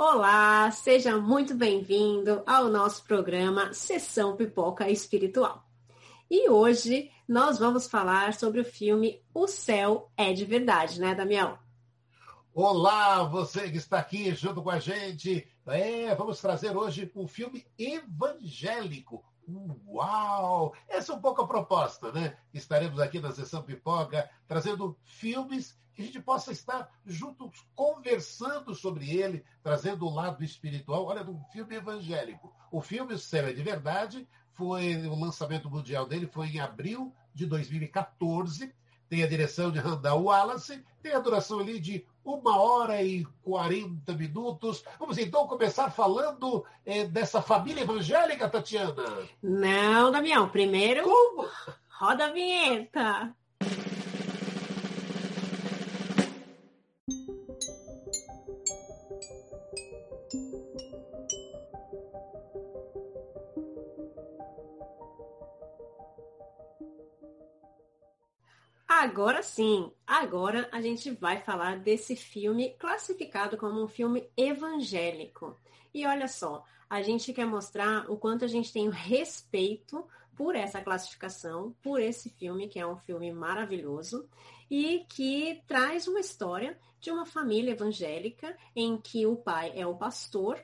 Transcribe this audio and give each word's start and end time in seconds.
Olá, 0.00 0.70
seja 0.70 1.18
muito 1.18 1.56
bem-vindo 1.56 2.44
ao 2.46 2.68
nosso 2.68 3.02
programa 3.02 3.72
Sessão 3.72 4.36
Pipoca 4.36 4.88
Espiritual. 4.88 5.68
E 6.30 6.48
hoje 6.48 7.10
nós 7.26 7.58
vamos 7.58 7.88
falar 7.88 8.32
sobre 8.34 8.60
o 8.60 8.64
filme 8.64 9.20
O 9.34 9.48
Céu 9.48 10.08
é 10.16 10.32
de 10.32 10.44
Verdade, 10.44 11.00
né, 11.00 11.16
Damião? 11.16 11.58
Olá, 12.54 13.24
você 13.24 13.68
que 13.72 13.76
está 13.76 13.98
aqui 13.98 14.32
junto 14.36 14.62
com 14.62 14.70
a 14.70 14.78
gente. 14.78 15.50
É, 15.66 16.14
vamos 16.14 16.40
trazer 16.40 16.76
hoje 16.76 17.10
um 17.16 17.26
filme 17.26 17.66
evangélico. 17.76 19.24
Uau! 19.84 20.76
Essa 20.88 21.12
é 21.12 21.16
um 21.16 21.20
pouco 21.20 21.42
a 21.42 21.48
proposta, 21.48 22.12
né? 22.12 22.36
Estaremos 22.54 23.00
aqui 23.00 23.18
na 23.18 23.32
sessão 23.32 23.64
Pipoca 23.64 24.30
trazendo 24.46 24.96
filmes 25.02 25.76
que 25.98 26.02
a 26.02 26.06
gente 26.06 26.20
possa 26.20 26.52
estar 26.52 26.88
juntos 27.04 27.66
conversando 27.74 28.72
sobre 28.72 29.10
ele, 29.10 29.44
trazendo 29.64 30.06
o 30.06 30.14
lado 30.14 30.44
espiritual. 30.44 31.06
Olha, 31.06 31.28
um 31.28 31.42
filme 31.50 31.74
evangélico. 31.74 32.54
O 32.70 32.80
filme 32.80 33.14
O 33.14 33.18
Céu 33.18 33.48
é 33.48 33.52
de 33.52 33.64
Verdade 33.64 34.28
foi 34.52 34.94
o 35.08 35.18
lançamento 35.18 35.68
mundial 35.68 36.06
dele 36.06 36.28
foi 36.28 36.46
em 36.46 36.60
abril 36.60 37.12
de 37.34 37.46
2014. 37.46 38.72
Tem 39.08 39.24
a 39.24 39.26
direção 39.26 39.72
de 39.72 39.80
Randall 39.80 40.22
Wallace, 40.22 40.84
tem 41.02 41.14
a 41.14 41.18
duração 41.18 41.58
ali 41.58 41.80
de 41.80 42.06
uma 42.24 42.60
hora 42.60 43.02
e 43.02 43.24
40 43.42 44.12
minutos. 44.12 44.84
Vamos 45.00 45.18
então 45.18 45.48
começar 45.48 45.90
falando 45.90 46.64
é, 46.86 47.08
dessa 47.08 47.42
família 47.42 47.80
evangélica, 47.82 48.48
Tatiana. 48.48 49.26
Não, 49.42 50.12
Damião, 50.12 50.48
primeiro. 50.48 51.02
Como? 51.02 51.48
Roda 51.88 52.26
a 52.26 52.32
vinheta. 52.32 53.34
Agora 69.00 69.44
sim, 69.44 69.92
agora 70.04 70.68
a 70.72 70.80
gente 70.80 71.12
vai 71.12 71.40
falar 71.40 71.78
desse 71.78 72.16
filme 72.16 72.70
classificado 72.80 73.56
como 73.56 73.80
um 73.80 73.86
filme 73.86 74.28
evangélico. 74.36 75.56
E 75.94 76.04
olha 76.04 76.26
só, 76.26 76.64
a 76.90 77.00
gente 77.00 77.32
quer 77.32 77.46
mostrar 77.46 78.10
o 78.10 78.16
quanto 78.16 78.44
a 78.44 78.48
gente 78.48 78.72
tem 78.72 78.90
respeito 78.90 80.04
por 80.34 80.56
essa 80.56 80.80
classificação, 80.80 81.76
por 81.80 82.00
esse 82.00 82.28
filme, 82.28 82.66
que 82.66 82.80
é 82.80 82.84
um 82.84 82.96
filme 82.96 83.30
maravilhoso 83.30 84.28
e 84.68 85.06
que 85.08 85.62
traz 85.68 86.08
uma 86.08 86.18
história 86.18 86.76
de 86.98 87.12
uma 87.12 87.24
família 87.24 87.70
evangélica 87.70 88.58
em 88.74 89.00
que 89.00 89.24
o 89.26 89.36
pai 89.36 89.70
é 89.76 89.86
o 89.86 89.96
pastor, 89.96 90.60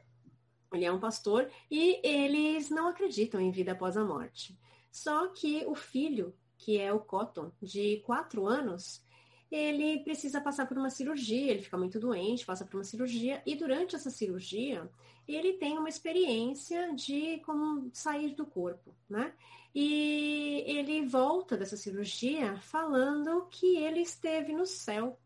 ele 0.72 0.84
é 0.84 0.90
um 0.90 0.98
pastor 0.98 1.48
e 1.70 2.00
eles 2.02 2.68
não 2.68 2.88
acreditam 2.88 3.40
em 3.40 3.52
vida 3.52 3.70
após 3.70 3.96
a 3.96 4.04
morte. 4.04 4.58
Só 4.90 5.28
que 5.28 5.64
o 5.66 5.76
filho 5.76 6.34
que 6.64 6.80
é 6.80 6.90
o 6.90 6.98
Cotton, 6.98 7.52
de 7.60 7.98
quatro 8.06 8.46
anos, 8.46 9.04
ele 9.50 9.98
precisa 10.02 10.40
passar 10.40 10.66
por 10.66 10.78
uma 10.78 10.88
cirurgia, 10.88 11.50
ele 11.50 11.60
fica 11.60 11.76
muito 11.76 12.00
doente, 12.00 12.46
passa 12.46 12.64
por 12.64 12.78
uma 12.78 12.84
cirurgia, 12.84 13.42
e 13.44 13.54
durante 13.54 13.94
essa 13.94 14.08
cirurgia, 14.08 14.90
ele 15.28 15.52
tem 15.52 15.76
uma 15.76 15.90
experiência 15.90 16.94
de 16.94 17.38
como 17.44 17.90
sair 17.92 18.34
do 18.34 18.46
corpo, 18.46 18.94
né? 19.08 19.34
E 19.74 20.64
ele 20.66 21.06
volta 21.06 21.54
dessa 21.54 21.76
cirurgia 21.76 22.56
falando 22.62 23.46
que 23.50 23.76
ele 23.76 24.00
esteve 24.00 24.54
no 24.54 24.64
céu. 24.64 25.18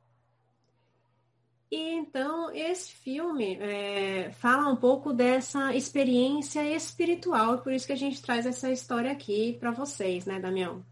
E 1.71 1.77
então 1.93 2.51
esse 2.51 2.93
filme 2.95 3.59
é, 3.61 4.33
fala 4.33 4.69
um 4.73 4.77
pouco 4.77 5.13
dessa 5.13 5.73
experiência 5.73 6.65
espiritual, 6.75 7.59
por 7.59 7.73
isso 7.73 7.87
que 7.87 7.93
a 7.93 8.03
gente 8.05 8.21
traz 8.23 8.45
essa 8.45 8.73
história 8.73 9.13
aqui 9.13 9.57
para 9.61 9.71
vocês, 9.71 10.27
né, 10.27 10.41
Damião? 10.41 10.85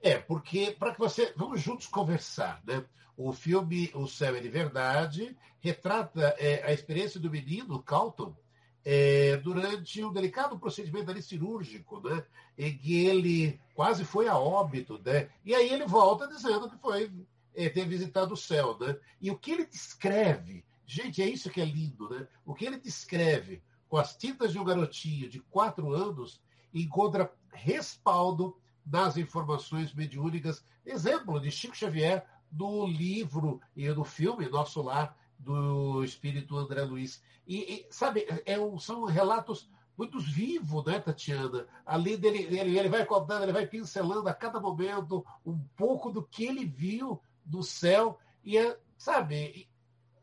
É, 0.00 0.18
porque 0.18 0.76
para 0.78 0.92
que 0.92 0.98
você. 0.98 1.32
Vamos 1.36 1.60
juntos 1.60 1.86
conversar, 1.86 2.62
né? 2.66 2.84
O 3.16 3.32
filme 3.32 3.90
O 3.94 4.06
Céu 4.06 4.36
é 4.36 4.40
de 4.40 4.48
Verdade 4.48 5.36
retrata 5.60 6.36
é, 6.38 6.62
a 6.64 6.72
experiência 6.72 7.18
do 7.18 7.30
menino, 7.30 7.82
Calton, 7.82 8.36
é, 8.84 9.36
durante 9.38 10.02
um 10.04 10.12
delicado 10.12 10.58
procedimento 10.58 11.10
ali 11.10 11.20
cirúrgico, 11.20 12.00
né? 12.00 12.24
Em 12.56 12.76
que 12.76 13.04
ele 13.04 13.60
quase 13.74 14.04
foi 14.04 14.28
a 14.28 14.38
óbito, 14.38 15.00
né? 15.04 15.28
E 15.44 15.54
aí 15.54 15.68
ele 15.68 15.84
volta 15.84 16.28
dizendo 16.28 16.70
que 16.70 16.78
foi 16.78 17.10
é, 17.54 17.68
ter 17.68 17.86
visitado 17.86 18.34
o 18.34 18.36
céu, 18.36 18.78
né? 18.78 18.96
E 19.20 19.30
o 19.30 19.36
que 19.36 19.50
ele 19.50 19.66
descreve, 19.66 20.64
gente, 20.86 21.20
é 21.20 21.28
isso 21.28 21.50
que 21.50 21.60
é 21.60 21.64
lindo, 21.64 22.08
né? 22.08 22.26
O 22.46 22.54
que 22.54 22.64
ele 22.64 22.78
descreve 22.78 23.62
com 23.88 23.96
as 23.96 24.16
tintas 24.16 24.52
de 24.52 24.58
um 24.58 24.64
garotinho 24.64 25.28
de 25.28 25.40
quatro 25.40 25.92
anos 25.92 26.40
encontra 26.72 27.32
respaldo 27.52 28.56
das 28.88 29.18
informações 29.18 29.92
mediúnicas, 29.92 30.64
exemplo 30.84 31.38
de 31.38 31.50
Chico 31.50 31.76
Xavier, 31.76 32.26
do 32.50 32.86
livro 32.86 33.60
e 33.76 33.92
do 33.92 34.02
filme 34.02 34.48
Nosso 34.48 34.80
Lar, 34.80 35.14
do 35.38 36.02
espírito 36.02 36.56
André 36.56 36.82
Luiz. 36.82 37.22
E, 37.46 37.56
e 37.58 37.86
sabe, 37.90 38.26
é 38.46 38.58
um, 38.58 38.78
são 38.78 39.04
relatos 39.04 39.70
muito 39.96 40.18
vivos, 40.18 40.84
né, 40.86 40.98
Tatiana? 40.98 41.66
Ali 41.84 42.16
dele, 42.16 42.44
ele, 42.44 42.78
ele 42.78 42.88
vai 42.88 43.04
contando, 43.04 43.42
ele 43.42 43.52
vai 43.52 43.66
pincelando 43.66 44.28
a 44.28 44.34
cada 44.34 44.58
momento 44.58 45.24
um 45.44 45.58
pouco 45.76 46.10
do 46.10 46.22
que 46.22 46.44
ele 46.44 46.64
viu 46.64 47.20
do 47.44 47.62
céu. 47.62 48.18
E, 48.42 48.56
é, 48.56 48.78
sabe, 48.96 49.36
e, 49.36 49.68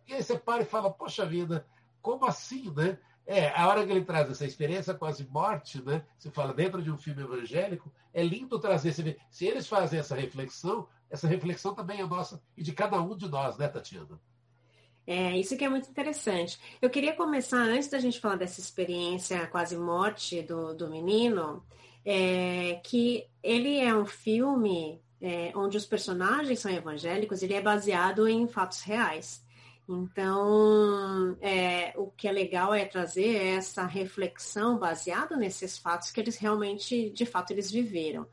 e 0.08 0.14
aí 0.14 0.24
você 0.24 0.38
para 0.38 0.64
e 0.64 0.66
fala, 0.66 0.92
poxa 0.92 1.26
vida, 1.26 1.68
como 2.02 2.26
assim, 2.26 2.72
né? 2.72 2.98
É, 3.28 3.50
a 3.50 3.68
hora 3.68 3.86
que 3.86 3.92
ele 3.92 4.06
traz 4.06 4.30
essa 4.30 4.46
experiência 4.46 4.94
quase 4.94 5.26
morte, 5.28 5.82
né? 5.82 6.04
Se 6.18 6.30
fala 6.30 6.54
dentro 6.54 6.82
de 6.82 6.92
um 6.92 6.98
filme 6.98 7.24
evangélico, 7.24 7.92
é 8.14 8.24
lindo 8.24 8.60
trazer. 8.60 8.94
Se 9.30 9.46
eles 9.46 9.68
fazem 9.68 10.00
essa 10.00 10.16
reflexão, 10.16 10.88
essa 11.10 11.28
reflexão 11.28 11.74
também 11.74 12.02
é 12.02 12.06
nossa 12.06 12.42
e 12.56 12.62
de 12.62 12.72
cada 12.72 13.02
um 13.02 13.18
de 13.18 13.28
nós, 13.28 13.58
né, 13.58 13.68
Tatiana? 13.68 14.20
É, 15.08 15.38
isso 15.38 15.56
que 15.58 15.64
é 15.64 15.70
muito 15.70 15.90
interessante. 15.90 16.60
Eu 16.82 16.90
queria 16.90 17.16
começar, 17.16 17.62
antes 17.62 17.90
da 17.90 18.00
gente 18.00 18.20
falar 18.20 18.38
dessa 18.38 18.60
experiência 18.60 19.46
quase 19.48 19.78
morte 19.78 20.42
do, 20.42 20.74
do 20.74 20.90
menino, 20.90 21.64
é, 22.04 22.80
que 22.84 23.28
ele 23.42 23.78
é 23.80 23.96
um 23.96 24.06
filme 24.06 25.02
é, 25.22 25.52
onde 25.56 25.78
os 25.78 25.86
personagens 25.86 26.60
são 26.60 26.72
evangélicos, 26.72 27.42
ele 27.42 27.54
é 27.54 27.62
baseado 27.62 28.28
em 28.28 28.48
fatos 28.48 28.82
reais. 28.82 29.44
Então, 29.88 30.95
que 32.26 32.30
é 32.30 32.32
legal 32.32 32.74
é 32.74 32.84
trazer 32.86 33.36
essa 33.36 33.86
reflexão 33.86 34.80
baseada 34.80 35.38
nesses 35.38 35.78
fatos 35.78 36.10
que 36.10 36.20
eles 36.20 36.38
realmente, 36.38 37.12
de 37.12 37.24
fato, 37.24 37.52
eles 37.52 37.70
viveram. 37.70 38.26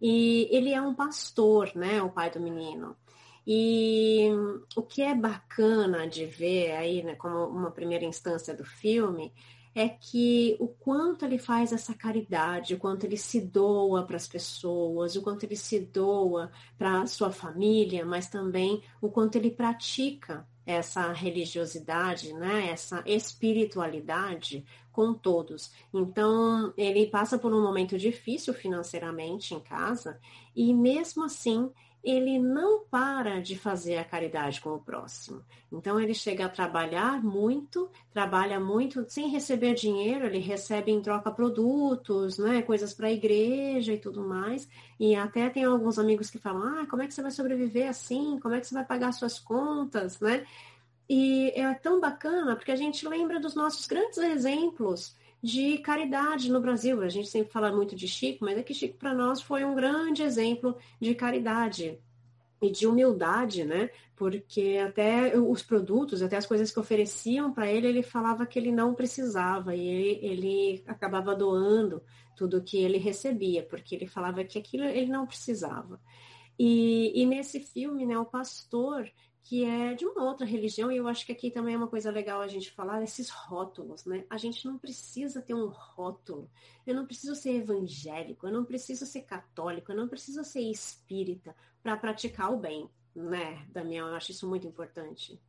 E 0.00 0.48
ele 0.52 0.72
é 0.72 0.80
um 0.80 0.94
pastor, 0.94 1.72
né, 1.74 2.00
o 2.00 2.08
pai 2.08 2.30
do 2.30 2.38
menino. 2.38 2.96
E 3.44 4.28
o 4.76 4.82
que 4.82 5.02
é 5.02 5.16
bacana 5.16 6.06
de 6.06 6.26
ver 6.26 6.70
aí, 6.76 7.02
né, 7.02 7.16
como 7.16 7.46
uma 7.46 7.72
primeira 7.72 8.04
instância 8.04 8.54
do 8.54 8.64
filme, 8.64 9.32
é 9.74 9.88
que 9.88 10.56
o 10.60 10.68
quanto 10.68 11.24
ele 11.24 11.36
faz 11.36 11.72
essa 11.72 11.92
caridade, 11.92 12.74
o 12.74 12.78
quanto 12.78 13.04
ele 13.04 13.16
se 13.16 13.40
doa 13.40 14.04
para 14.04 14.16
as 14.16 14.28
pessoas, 14.28 15.16
o 15.16 15.22
quanto 15.22 15.42
ele 15.42 15.56
se 15.56 15.80
doa 15.80 16.52
para 16.78 17.02
a 17.02 17.06
sua 17.08 17.32
família, 17.32 18.06
mas 18.06 18.28
também 18.28 18.80
o 19.00 19.08
quanto 19.08 19.34
ele 19.34 19.50
pratica 19.50 20.46
essa 20.66 21.12
religiosidade, 21.12 22.32
né, 22.34 22.70
essa 22.70 23.02
espiritualidade 23.06 24.64
com 24.92 25.14
todos. 25.14 25.72
Então, 25.92 26.72
ele 26.76 27.06
passa 27.06 27.38
por 27.38 27.52
um 27.52 27.62
momento 27.62 27.96
difícil 27.96 28.52
financeiramente 28.52 29.54
em 29.54 29.60
casa 29.60 30.20
e 30.54 30.74
mesmo 30.74 31.24
assim 31.24 31.70
ele 32.02 32.38
não 32.38 32.84
para 32.84 33.40
de 33.40 33.58
fazer 33.58 33.98
a 33.98 34.04
caridade 34.04 34.60
com 34.60 34.70
o 34.70 34.80
próximo. 34.80 35.44
Então 35.70 36.00
ele 36.00 36.14
chega 36.14 36.46
a 36.46 36.48
trabalhar 36.48 37.22
muito, 37.22 37.90
trabalha 38.10 38.58
muito 38.58 39.04
sem 39.08 39.28
receber 39.28 39.74
dinheiro, 39.74 40.26
ele 40.26 40.38
recebe 40.38 40.90
em 40.90 41.02
troca 41.02 41.30
produtos, 41.30 42.38
né, 42.38 42.62
coisas 42.62 42.94
para 42.94 43.08
a 43.08 43.12
igreja 43.12 43.92
e 43.92 43.98
tudo 43.98 44.22
mais. 44.22 44.68
E 44.98 45.14
até 45.14 45.48
tem 45.50 45.64
alguns 45.64 45.98
amigos 45.98 46.30
que 46.30 46.38
falam: 46.38 46.80
"Ah, 46.80 46.86
como 46.86 47.02
é 47.02 47.06
que 47.06 47.14
você 47.14 47.22
vai 47.22 47.30
sobreviver 47.30 47.88
assim? 47.88 48.38
Como 48.40 48.54
é 48.54 48.60
que 48.60 48.66
você 48.66 48.74
vai 48.74 48.84
pagar 48.84 49.12
suas 49.12 49.38
contas?", 49.38 50.20
né? 50.20 50.46
E 51.08 51.50
é 51.56 51.74
tão 51.74 52.00
bacana 52.00 52.56
porque 52.56 52.70
a 52.72 52.76
gente 52.76 53.06
lembra 53.08 53.40
dos 53.40 53.54
nossos 53.54 53.86
grandes 53.86 54.18
exemplos 54.18 55.16
de 55.42 55.78
caridade 55.78 56.50
no 56.50 56.60
Brasil. 56.60 57.00
A 57.02 57.08
gente 57.08 57.28
sempre 57.28 57.52
fala 57.52 57.72
muito 57.72 57.96
de 57.96 58.06
Chico, 58.06 58.44
mas 58.44 58.58
é 58.58 58.62
que 58.62 58.74
Chico 58.74 58.98
para 58.98 59.14
nós 59.14 59.40
foi 59.40 59.64
um 59.64 59.74
grande 59.74 60.22
exemplo 60.22 60.76
de 61.00 61.14
caridade 61.14 61.98
e 62.60 62.70
de 62.70 62.86
humildade, 62.86 63.64
né? 63.64 63.90
Porque 64.14 64.78
até 64.86 65.38
os 65.38 65.62
produtos, 65.62 66.22
até 66.22 66.36
as 66.36 66.46
coisas 66.46 66.70
que 66.70 66.78
ofereciam 66.78 67.52
para 67.52 67.70
ele, 67.70 67.86
ele 67.86 68.02
falava 68.02 68.44
que 68.44 68.58
ele 68.58 68.70
não 68.70 68.94
precisava 68.94 69.74
e 69.74 69.80
ele, 69.86 70.18
ele 70.22 70.84
acabava 70.86 71.34
doando 71.34 72.02
tudo 72.36 72.62
que 72.62 72.78
ele 72.78 72.98
recebia, 72.98 73.62
porque 73.62 73.94
ele 73.94 74.06
falava 74.06 74.44
que 74.44 74.58
aquilo 74.58 74.84
ele 74.84 75.10
não 75.10 75.26
precisava. 75.26 75.98
E, 76.58 77.12
e 77.14 77.24
nesse 77.24 77.60
filme, 77.60 78.04
né, 78.04 78.18
o 78.18 78.26
pastor 78.26 79.10
que 79.42 79.64
é 79.64 79.94
de 79.94 80.04
uma 80.06 80.24
outra 80.24 80.46
religião, 80.46 80.92
e 80.92 80.96
eu 80.96 81.08
acho 81.08 81.24
que 81.24 81.32
aqui 81.32 81.50
também 81.50 81.74
é 81.74 81.76
uma 81.76 81.88
coisa 81.88 82.10
legal 82.10 82.40
a 82.40 82.48
gente 82.48 82.70
falar 82.70 83.02
esses 83.02 83.30
rótulos, 83.30 84.04
né? 84.04 84.24
A 84.28 84.36
gente 84.36 84.66
não 84.66 84.78
precisa 84.78 85.40
ter 85.40 85.54
um 85.54 85.66
rótulo. 85.66 86.50
Eu 86.86 86.94
não 86.94 87.06
preciso 87.06 87.34
ser 87.34 87.56
evangélico, 87.56 88.46
eu 88.46 88.52
não 88.52 88.64
preciso 88.64 89.06
ser 89.06 89.22
católico, 89.22 89.90
eu 89.90 89.96
não 89.96 90.08
preciso 90.08 90.44
ser 90.44 90.60
espírita 90.60 91.56
para 91.82 91.96
praticar 91.96 92.52
o 92.52 92.58
bem, 92.58 92.88
né, 93.14 93.66
Damião? 93.70 94.08
Eu 94.08 94.14
acho 94.14 94.30
isso 94.30 94.48
muito 94.48 94.66
importante. 94.66 95.40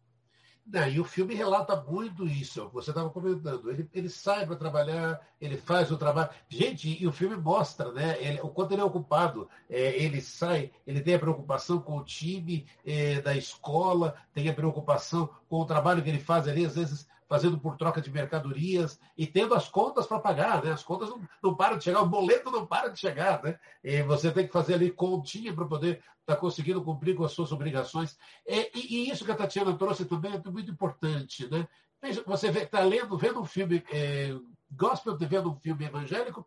Não, 0.65 0.87
e 0.87 0.99
o 0.99 1.03
filme 1.03 1.33
relata 1.33 1.75
muito 1.75 2.25
isso, 2.27 2.69
você 2.69 2.91
estava 2.91 3.09
comentando. 3.09 3.69
Ele, 3.69 3.89
ele 3.93 4.09
sai 4.09 4.45
para 4.45 4.55
trabalhar, 4.55 5.19
ele 5.39 5.57
faz 5.57 5.91
o 5.91 5.97
trabalho. 5.97 6.29
Gente, 6.47 7.01
e 7.01 7.07
o 7.07 7.11
filme 7.11 7.35
mostra 7.35 7.91
né, 7.91 8.15
ele, 8.19 8.39
o 8.41 8.47
quanto 8.47 8.71
ele 8.71 8.81
é 8.81 8.85
ocupado. 8.85 9.49
É, 9.69 10.01
ele 10.01 10.21
sai, 10.21 10.71
ele 10.85 11.01
tem 11.01 11.15
a 11.15 11.19
preocupação 11.19 11.79
com 11.79 11.97
o 11.97 12.03
time 12.03 12.65
é, 12.85 13.19
da 13.21 13.35
escola, 13.35 14.15
tem 14.33 14.47
a 14.49 14.53
preocupação 14.53 15.29
com 15.49 15.59
o 15.59 15.65
trabalho 15.65 16.03
que 16.03 16.09
ele 16.09 16.19
faz 16.19 16.47
ali, 16.47 16.65
às 16.65 16.75
vezes 16.75 17.07
fazendo 17.31 17.57
por 17.57 17.77
troca 17.77 18.01
de 18.01 18.11
mercadorias 18.11 18.99
e 19.17 19.25
tendo 19.25 19.53
as 19.53 19.69
contas 19.69 20.05
para 20.05 20.19
pagar, 20.19 20.61
né? 20.61 20.73
As 20.73 20.83
contas 20.83 21.09
não, 21.09 21.21
não, 21.41 21.55
param 21.55 21.77
de 21.77 21.85
chegar, 21.85 22.01
o 22.01 22.05
boleto 22.05 22.51
não 22.51 22.67
para 22.67 22.89
de 22.89 22.99
chegar, 22.99 23.41
né? 23.41 23.57
E 23.81 24.03
você 24.03 24.29
tem 24.33 24.45
que 24.45 24.51
fazer 24.51 24.73
ali 24.73 24.91
continha 24.91 25.53
para 25.53 25.63
poder 25.63 26.03
estar 26.19 26.35
tá 26.35 26.35
conseguindo 26.35 26.83
cumprir 26.83 27.15
com 27.15 27.23
as 27.23 27.31
suas 27.31 27.53
obrigações. 27.53 28.17
É, 28.45 28.69
e, 28.77 29.05
e, 29.05 29.09
isso 29.09 29.23
que 29.23 29.31
a 29.31 29.35
Tatiana 29.35 29.73
trouxe 29.77 30.03
também 30.03 30.33
é 30.33 30.49
muito 30.49 30.71
importante, 30.71 31.49
né? 31.49 31.65
Você 32.25 32.49
está 32.49 32.81
lendo, 32.81 33.17
vendo 33.17 33.39
um 33.39 33.45
filme 33.45 33.81
é, 33.89 34.37
gospel, 34.69 35.17
vendo 35.17 35.51
um 35.51 35.55
filme 35.55 35.85
evangélico 35.85 36.45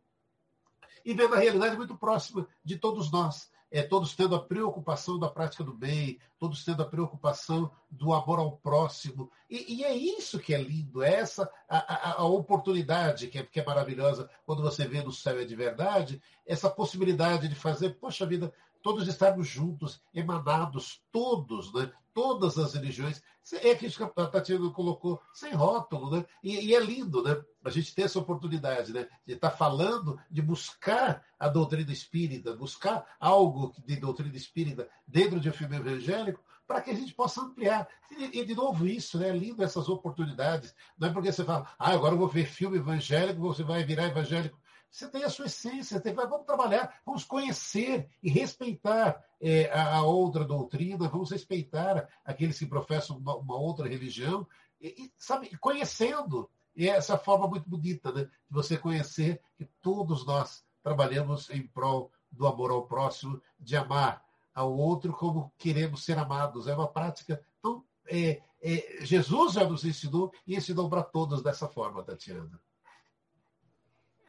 e 1.02 1.14
vendo 1.14 1.34
a 1.34 1.38
realidade 1.38 1.78
muito 1.78 1.96
próxima 1.96 2.46
de 2.62 2.76
todos 2.76 3.10
nós 3.10 3.50
é, 3.74 3.82
todos 3.82 4.14
tendo 4.14 4.36
a 4.36 4.40
preocupação 4.40 5.18
da 5.18 5.28
prática 5.28 5.64
do 5.64 5.74
bem, 5.74 6.20
todos 6.38 6.64
tendo 6.64 6.80
a 6.80 6.86
preocupação 6.86 7.68
do 7.90 8.12
amor 8.12 8.38
ao 8.38 8.52
próximo. 8.58 9.28
E, 9.50 9.78
e 9.78 9.84
é 9.84 9.92
isso 9.92 10.38
que 10.38 10.54
é 10.54 10.62
lindo, 10.62 11.02
é 11.02 11.12
essa 11.12 11.50
a, 11.68 11.78
a, 11.78 12.20
a 12.20 12.24
oportunidade 12.24 13.26
que 13.26 13.36
é, 13.36 13.42
que 13.42 13.58
é, 13.58 13.64
maravilhosa 13.64 14.30
quando 14.46 14.62
você 14.62 14.86
vê 14.86 15.02
no 15.02 15.10
céu 15.10 15.40
é 15.40 15.44
de 15.44 15.56
verdade, 15.56 16.22
essa 16.46 16.70
possibilidade 16.70 17.48
de 17.48 17.56
fazer, 17.56 17.98
poxa 17.98 18.24
vida, 18.24 18.52
todos 18.80 19.08
estarmos 19.08 19.48
juntos, 19.48 20.00
emanados, 20.14 21.02
todos, 21.10 21.72
né? 21.74 21.90
Todas 22.14 22.56
as 22.56 22.72
religiões. 22.74 23.20
É 23.52 23.74
que 23.74 23.86
a 23.86 24.26
Tatiana 24.26 24.70
colocou, 24.70 25.20
sem 25.34 25.52
rótulo, 25.52 26.10
né? 26.10 26.24
E, 26.42 26.68
e, 26.68 26.74
é 26.74 26.80
lindo, 26.80 27.22
né? 27.22 27.36
A 27.62 27.68
gente 27.68 27.94
ter 27.94 28.02
essa 28.02 28.18
oportunidade, 28.18 28.92
né? 28.92 29.06
De 29.26 29.34
estar 29.34 29.50
tá 29.50 29.56
falando, 29.56 30.18
de 30.30 30.40
buscar 30.40 31.22
a 31.38 31.48
doutrina 31.48 31.92
espírita, 31.92 32.56
buscar 32.56 33.04
algo 33.20 33.74
de 33.84 33.96
doutrina 33.96 34.34
espírita 34.34 34.88
dentro 35.06 35.38
de 35.38 35.50
um 35.50 35.52
filme 35.52 35.76
evangélico, 35.76 36.40
para 36.66 36.80
que 36.80 36.90
a 36.90 36.94
gente 36.94 37.12
possa 37.12 37.42
ampliar. 37.42 37.86
E, 38.16 38.40
e, 38.40 38.44
de 38.46 38.54
novo, 38.54 38.86
isso, 38.86 39.18
né? 39.18 39.28
É 39.28 39.32
lindo 39.32 39.62
essas 39.62 39.90
oportunidades. 39.90 40.74
Não 40.98 41.08
é 41.08 41.12
porque 41.12 41.30
você 41.30 41.44
fala, 41.44 41.68
ah, 41.78 41.90
agora 41.90 42.14
eu 42.14 42.18
vou 42.18 42.28
ver 42.28 42.46
filme 42.46 42.78
evangélico, 42.78 43.40
você 43.40 43.62
vai 43.62 43.84
virar 43.84 44.06
evangélico. 44.06 44.58
Você 44.94 45.08
tem 45.08 45.24
a 45.24 45.28
sua 45.28 45.46
essência, 45.46 46.00
tem, 46.00 46.14
vamos 46.14 46.46
trabalhar, 46.46 47.00
vamos 47.04 47.24
conhecer 47.24 48.08
e 48.22 48.30
respeitar 48.30 49.20
é, 49.40 49.68
a, 49.72 49.96
a, 49.96 50.02
outra 50.04 50.44
doutrina, 50.44 51.08
vamos 51.08 51.32
respeitar 51.32 52.08
aqueles 52.24 52.56
que 52.60 52.64
professam 52.64 53.18
uma, 53.18 53.34
uma 53.34 53.56
outra 53.56 53.88
religião, 53.88 54.46
e, 54.80 54.86
e, 54.90 55.12
sabe, 55.18 55.58
conhecendo. 55.58 56.48
E 56.76 56.88
é 56.88 56.92
essa 56.92 57.18
forma 57.18 57.48
muito 57.48 57.68
bonita 57.68 58.12
né, 58.12 58.22
de 58.22 58.30
você 58.48 58.78
conhecer 58.78 59.42
que 59.56 59.64
todos 59.82 60.24
nós 60.24 60.64
trabalhamos 60.80 61.50
em 61.50 61.66
prol 61.66 62.12
do 62.30 62.46
amor 62.46 62.70
ao 62.70 62.86
próximo, 62.86 63.42
de 63.58 63.76
amar 63.76 64.24
ao 64.54 64.72
outro 64.72 65.12
como 65.12 65.52
queremos 65.58 66.04
ser 66.04 66.16
amados. 66.18 66.68
É 66.68 66.74
uma 66.74 66.86
prática 66.86 67.44
tão. 67.60 67.84
É, 68.06 68.40
é, 68.62 69.04
Jesus 69.04 69.54
já 69.54 69.68
nos 69.68 69.84
ensinou 69.84 70.32
e 70.46 70.54
ensinou 70.54 70.88
para 70.88 71.02
todos 71.02 71.42
dessa 71.42 71.66
forma, 71.66 72.04
Tatiana. 72.04 72.60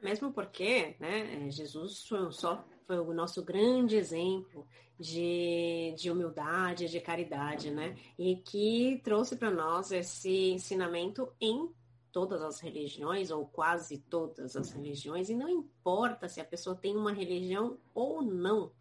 Mesmo 0.06 0.32
porque 0.32 0.96
né, 1.00 1.50
Jesus 1.50 2.08
foi, 2.08 2.32
só, 2.32 2.64
foi 2.86 3.00
o 3.00 3.12
nosso 3.12 3.44
grande 3.44 3.96
exemplo 3.96 4.68
de, 5.00 5.96
de 5.98 6.12
humildade, 6.12 6.88
de 6.88 7.02
caridade, 7.02 7.72
né? 7.72 7.98
E 8.16 8.36
que 8.36 9.02
trouxe 9.04 9.36
para 9.36 9.50
nós 9.50 9.92
esse 9.92 10.52
ensinamento 10.52 11.34
em 11.42 11.74
todas 12.12 12.44
as 12.44 12.60
religiões, 12.60 13.32
ou 13.32 13.48
quase 13.48 13.98
todas 13.98 14.56
as 14.56 14.72
religiões, 14.72 15.28
e 15.28 15.36
não 15.36 15.50
importa 15.50 16.30
se 16.30 16.40
a 16.40 16.46
pessoa 16.46 16.76
tem 16.76 16.96
uma 16.96 17.12
religião 17.12 17.80
ou 17.92 18.22
não 18.22 18.72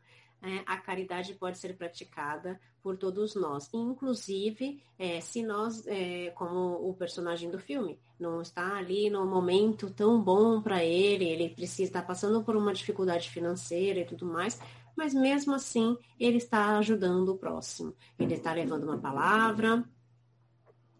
é, 0.45 0.63
a 0.67 0.77
caridade 0.77 1.33
pode 1.35 1.59
ser 1.59 1.75
praticada 1.75 2.61
por 2.83 2.99
todos 2.99 3.35
nós. 3.35 3.71
Inclusive, 3.73 4.83
é, 4.99 5.19
se 5.21 5.43
nós, 5.43 5.87
é, 5.87 6.31
como 6.35 6.89
o 6.89 6.95
personagem 6.95 7.51
do 7.51 7.59
filme, 7.59 7.99
não 8.21 8.43
está 8.43 8.77
ali 8.77 9.09
no 9.09 9.25
momento 9.27 9.91
tão 9.91 10.23
bom 10.23 10.61
para 10.61 10.85
ele, 10.85 11.25
ele 11.25 11.49
precisa 11.49 11.89
estar 11.89 12.03
passando 12.03 12.45
por 12.45 12.57
uma 12.57 12.75
dificuldade 12.75 13.31
financeira 13.31 14.01
e 14.01 14.05
tudo 14.05 14.27
mais, 14.27 14.61
mas 14.95 15.15
mesmo 15.15 15.55
assim 15.55 15.97
ele 16.21 16.37
está 16.37 16.77
ajudando 16.77 17.31
o 17.31 17.39
próximo. 17.39 17.95
Ele 18.19 18.35
está 18.35 18.53
levando 18.53 18.85
uma 18.85 18.99
palavra, 18.99 19.83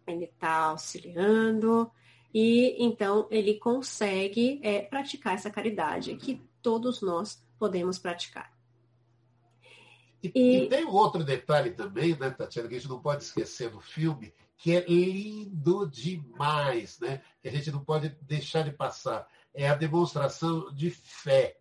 ele 0.07 0.25
está 0.25 0.65
auxiliando, 0.65 1.89
e 2.33 2.75
então 2.83 3.27
ele 3.29 3.59
consegue 3.59 4.59
é, 4.63 4.81
praticar 4.81 5.35
essa 5.35 5.51
caridade 5.51 6.15
que 6.15 6.41
todos 6.63 7.01
nós 7.01 7.41
podemos 7.59 7.99
praticar. 7.99 8.54
E, 10.33 10.39
e... 10.39 10.63
e, 10.63 10.69
tem 10.69 10.85
um 10.85 10.93
outro 10.93 11.23
detalhe 11.23 11.71
também, 11.71 12.17
né, 12.17 12.29
Tatiana, 12.29 12.67
que 12.67 12.75
a 12.75 12.79
gente 12.79 12.89
não 12.89 13.01
pode 13.01 13.23
esquecer 13.23 13.71
no 13.71 13.79
filme, 13.79 14.33
que 14.57 14.75
é 14.75 14.85
lindo 14.87 15.87
demais, 15.89 16.99
né? 16.99 17.21
Que 17.41 17.49
a 17.49 17.51
gente 17.51 17.71
não 17.71 17.83
pode 17.83 18.09
deixar 18.21 18.63
de 18.63 18.71
passar. 18.71 19.27
É 19.53 19.67
a 19.67 19.75
demonstração 19.75 20.73
de 20.73 20.89
fé, 20.89 21.57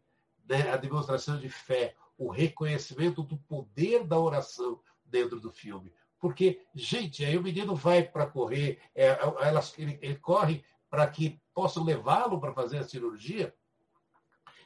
né? 0.48 0.70
A 0.70 0.76
demonstração 0.76 1.38
de 1.38 1.48
fé, 1.48 1.94
o 2.16 2.30
reconhecimento 2.30 3.22
do 3.22 3.36
poder 3.36 4.04
da 4.04 4.18
oração 4.18 4.80
dentro 5.04 5.40
do 5.40 5.50
filme. 5.50 5.92
Porque, 6.18 6.62
gente, 6.74 7.24
aí 7.24 7.36
o 7.36 7.42
menino 7.42 7.74
vai 7.74 8.02
para 8.02 8.26
correr, 8.26 8.80
é, 8.94 9.08
elas, 9.40 9.74
ele, 9.78 9.98
ele 10.00 10.16
corre 10.16 10.64
para 10.88 11.06
que 11.06 11.40
possam 11.52 11.84
levá-lo 11.84 12.40
para 12.40 12.54
fazer 12.54 12.78
a 12.78 12.84
cirurgia, 12.84 13.54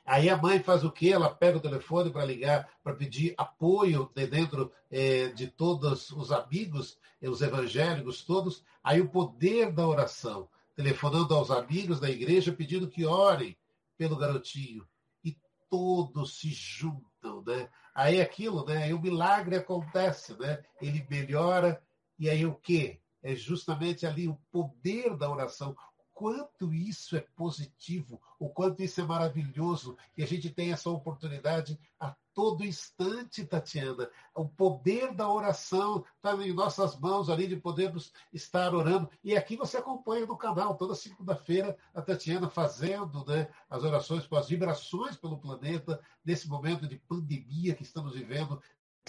Aí 0.08 0.30
a 0.30 0.38
mãe 0.38 0.58
faz 0.58 0.84
o 0.84 0.90
quê? 0.90 1.10
Ela 1.10 1.28
pega 1.28 1.58
o 1.58 1.60
telefone 1.60 2.10
para 2.10 2.24
ligar, 2.24 2.66
para 2.82 2.94
pedir 2.94 3.34
apoio 3.36 4.10
de 4.16 4.26
dentro 4.26 4.72
é, 4.90 5.28
de 5.28 5.48
todos 5.48 6.10
os 6.12 6.32
amigos, 6.32 6.98
os 7.20 7.42
evangélicos 7.42 8.24
todos. 8.24 8.64
Aí 8.82 9.02
o 9.02 9.10
poder 9.10 9.70
da 9.70 9.86
oração, 9.86 10.48
telefonando 10.74 11.34
aos 11.34 11.50
amigos 11.50 12.00
da 12.00 12.08
igreja, 12.08 12.50
pedindo 12.50 12.88
que 12.88 13.04
orem 13.04 13.54
pelo 13.98 14.16
garotinho. 14.16 14.88
E 15.22 15.36
todos 15.68 16.38
se 16.40 16.48
juntam, 16.48 17.44
né? 17.46 17.68
Aí 17.94 18.18
aquilo, 18.18 18.64
né? 18.64 18.84
Aí 18.84 18.94
o 18.94 19.02
milagre 19.02 19.56
acontece, 19.56 20.32
né? 20.38 20.64
Ele 20.80 21.06
melhora, 21.10 21.82
e 22.18 22.30
aí 22.30 22.46
o 22.46 22.54
quê? 22.54 22.98
É 23.22 23.34
justamente 23.34 24.06
ali 24.06 24.26
o 24.26 24.40
poder 24.50 25.14
da 25.18 25.30
oração, 25.30 25.76
quanto 26.18 26.74
isso 26.74 27.16
é 27.16 27.20
positivo, 27.36 28.20
o 28.40 28.48
quanto 28.48 28.82
isso 28.82 29.00
é 29.00 29.04
maravilhoso, 29.04 29.96
que 30.12 30.20
a 30.20 30.26
gente 30.26 30.50
tem 30.50 30.72
essa 30.72 30.90
oportunidade 30.90 31.78
a 32.00 32.12
todo 32.34 32.66
instante, 32.66 33.44
Tatiana. 33.44 34.10
O 34.34 34.48
poder 34.48 35.14
da 35.14 35.30
oração 35.30 36.04
está 36.16 36.34
em 36.44 36.52
nossas 36.52 36.98
mãos 36.98 37.30
ali, 37.30 37.46
de 37.46 37.54
podermos 37.54 38.12
estar 38.32 38.74
orando. 38.74 39.08
E 39.22 39.36
aqui 39.36 39.56
você 39.56 39.76
acompanha 39.76 40.26
no 40.26 40.36
canal, 40.36 40.76
toda 40.76 40.96
segunda-feira, 40.96 41.78
a 41.94 42.02
Tatiana 42.02 42.50
fazendo 42.50 43.24
né, 43.24 43.48
as 43.70 43.84
orações 43.84 44.26
com 44.26 44.34
as 44.34 44.48
vibrações 44.48 45.16
pelo 45.16 45.38
planeta, 45.38 46.00
nesse 46.24 46.48
momento 46.48 46.88
de 46.88 46.96
pandemia 46.96 47.76
que 47.76 47.84
estamos 47.84 48.12
vivendo, 48.12 48.60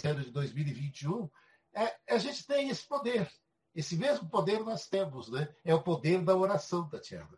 ano 0.04 0.22
de 0.22 0.30
2021. 0.30 1.28
É, 1.74 1.96
a 2.08 2.18
gente 2.18 2.46
tem 2.46 2.68
esse 2.68 2.86
poder 2.86 3.28
esse 3.74 3.96
mesmo 3.96 4.28
poder 4.28 4.60
nós 4.60 4.86
temos, 4.86 5.30
né? 5.30 5.48
É 5.64 5.74
o 5.74 5.82
poder 5.82 6.22
da 6.22 6.36
oração, 6.36 6.88
Tatiana. 6.88 7.28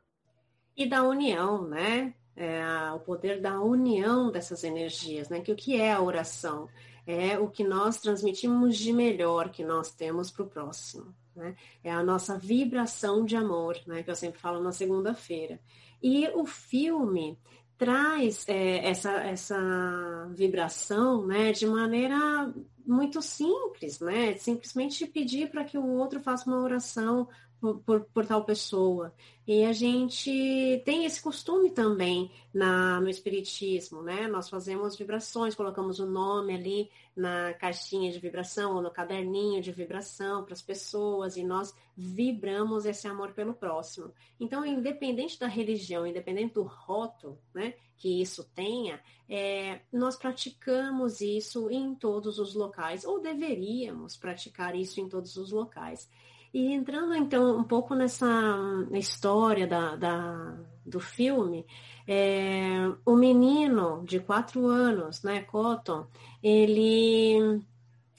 E 0.76 0.86
da 0.86 1.02
união, 1.02 1.66
né? 1.68 2.14
É 2.34 2.90
o 2.92 3.00
poder 3.00 3.40
da 3.40 3.60
união 3.60 4.30
dessas 4.30 4.64
energias, 4.64 5.28
né? 5.28 5.40
Que 5.40 5.52
o 5.52 5.56
que 5.56 5.80
é 5.80 5.92
a 5.92 6.00
oração? 6.00 6.68
É 7.06 7.38
o 7.38 7.48
que 7.48 7.64
nós 7.64 8.00
transmitimos 8.00 8.78
de 8.78 8.92
melhor 8.92 9.50
que 9.50 9.64
nós 9.64 9.90
temos 9.90 10.30
para 10.30 10.44
o 10.44 10.48
próximo. 10.48 11.14
Né? 11.34 11.56
É 11.82 11.90
a 11.90 12.02
nossa 12.02 12.38
vibração 12.38 13.24
de 13.24 13.36
amor, 13.36 13.78
né? 13.86 14.02
Que 14.02 14.10
eu 14.10 14.16
sempre 14.16 14.40
falo 14.40 14.62
na 14.62 14.72
segunda-feira. 14.72 15.60
E 16.02 16.28
o 16.28 16.46
filme 16.46 17.38
traz 17.82 18.48
é, 18.48 18.88
essa, 18.88 19.10
essa 19.24 20.30
vibração 20.34 21.26
né, 21.26 21.50
de 21.50 21.66
maneira 21.66 22.52
muito 22.86 23.20
simples, 23.22 24.00
né? 24.00 24.36
Simplesmente 24.36 25.06
pedir 25.06 25.50
para 25.50 25.64
que 25.64 25.78
o 25.78 25.86
outro 25.86 26.20
faça 26.20 26.48
uma 26.48 26.60
oração 26.60 27.28
por, 27.62 27.78
por, 27.78 28.00
por, 28.06 28.26
tal 28.26 28.44
pessoa. 28.44 29.14
E 29.46 29.64
a 29.64 29.72
gente 29.72 30.82
tem 30.84 31.04
esse 31.04 31.22
costume 31.22 31.70
também 31.70 32.28
na, 32.52 33.00
no 33.00 33.08
Espiritismo, 33.08 34.02
né? 34.02 34.26
Nós 34.26 34.48
fazemos 34.48 34.96
vibrações, 34.96 35.54
colocamos 35.54 36.00
o 36.00 36.06
nome 36.06 36.54
ali 36.54 36.90
na 37.16 37.54
caixinha 37.54 38.10
de 38.10 38.18
vibração 38.18 38.74
ou 38.74 38.82
no 38.82 38.90
caderninho 38.90 39.62
de 39.62 39.70
vibração 39.70 40.42
para 40.42 40.54
as 40.54 40.62
pessoas 40.62 41.36
e 41.36 41.44
nós 41.44 41.72
vibramos 41.96 42.84
esse 42.84 43.06
amor 43.06 43.32
pelo 43.32 43.54
próximo. 43.54 44.12
Então, 44.40 44.66
independente 44.66 45.38
da 45.38 45.46
religião, 45.46 46.04
independente 46.04 46.54
do 46.54 46.64
rótulo, 46.64 47.38
né? 47.54 47.74
Que 47.96 48.20
isso 48.20 48.42
tenha, 48.56 49.00
é, 49.28 49.82
nós 49.92 50.16
praticamos 50.16 51.20
isso 51.20 51.70
em 51.70 51.94
todos 51.94 52.40
os 52.40 52.56
locais, 52.56 53.04
ou 53.04 53.20
deveríamos 53.20 54.16
praticar 54.16 54.74
isso 54.74 55.00
em 55.00 55.08
todos 55.08 55.36
os 55.36 55.52
locais. 55.52 56.10
E 56.52 56.72
entrando 56.72 57.14
então 57.14 57.58
um 57.58 57.64
pouco 57.64 57.94
nessa 57.94 58.26
história 58.92 59.66
da, 59.66 59.96
da 59.96 60.56
do 60.84 61.00
filme, 61.00 61.64
é, 62.06 62.92
o 63.06 63.14
menino 63.16 64.04
de 64.04 64.18
quatro 64.20 64.66
anos, 64.66 65.22
né, 65.22 65.42
Cotton, 65.42 66.06
ele 66.42 67.62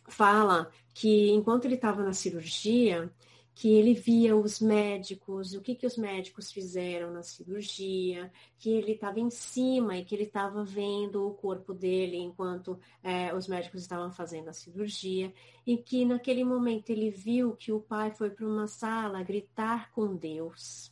fala 0.07 0.71
que 0.93 1.31
enquanto 1.31 1.65
ele 1.65 1.75
estava 1.75 2.03
na 2.03 2.13
cirurgia, 2.13 3.11
que 3.55 3.69
ele 3.69 3.93
via 3.93 4.36
os 4.36 4.60
médicos, 4.60 5.53
o 5.53 5.62
que, 5.62 5.75
que 5.75 5.86
os 5.86 5.95
médicos 5.95 6.51
fizeram 6.51 7.12
na 7.12 7.22
cirurgia, 7.22 8.31
que 8.57 8.69
ele 8.69 8.93
estava 8.93 9.19
em 9.19 9.29
cima 9.29 9.98
e 9.98 10.03
que 10.03 10.15
ele 10.15 10.24
estava 10.24 10.63
vendo 10.63 11.27
o 11.27 11.33
corpo 11.33 11.74
dele 11.74 12.17
enquanto 12.17 12.79
é, 13.03 13.33
os 13.33 13.48
médicos 13.48 13.81
estavam 13.81 14.12
fazendo 14.12 14.50
a 14.50 14.53
cirurgia, 14.53 15.31
e 15.65 15.77
que 15.77 16.03
naquele 16.03 16.43
momento 16.43 16.89
ele 16.89 17.12
viu 17.12 17.55
que 17.55 17.72
o 17.72 17.79
pai 17.79 18.12
foi 18.12 18.31
para 18.31 18.48
uma 18.48 18.67
sala 18.67 19.24
gritar 19.24 19.91
com 19.91 20.15
Deus 20.15 20.91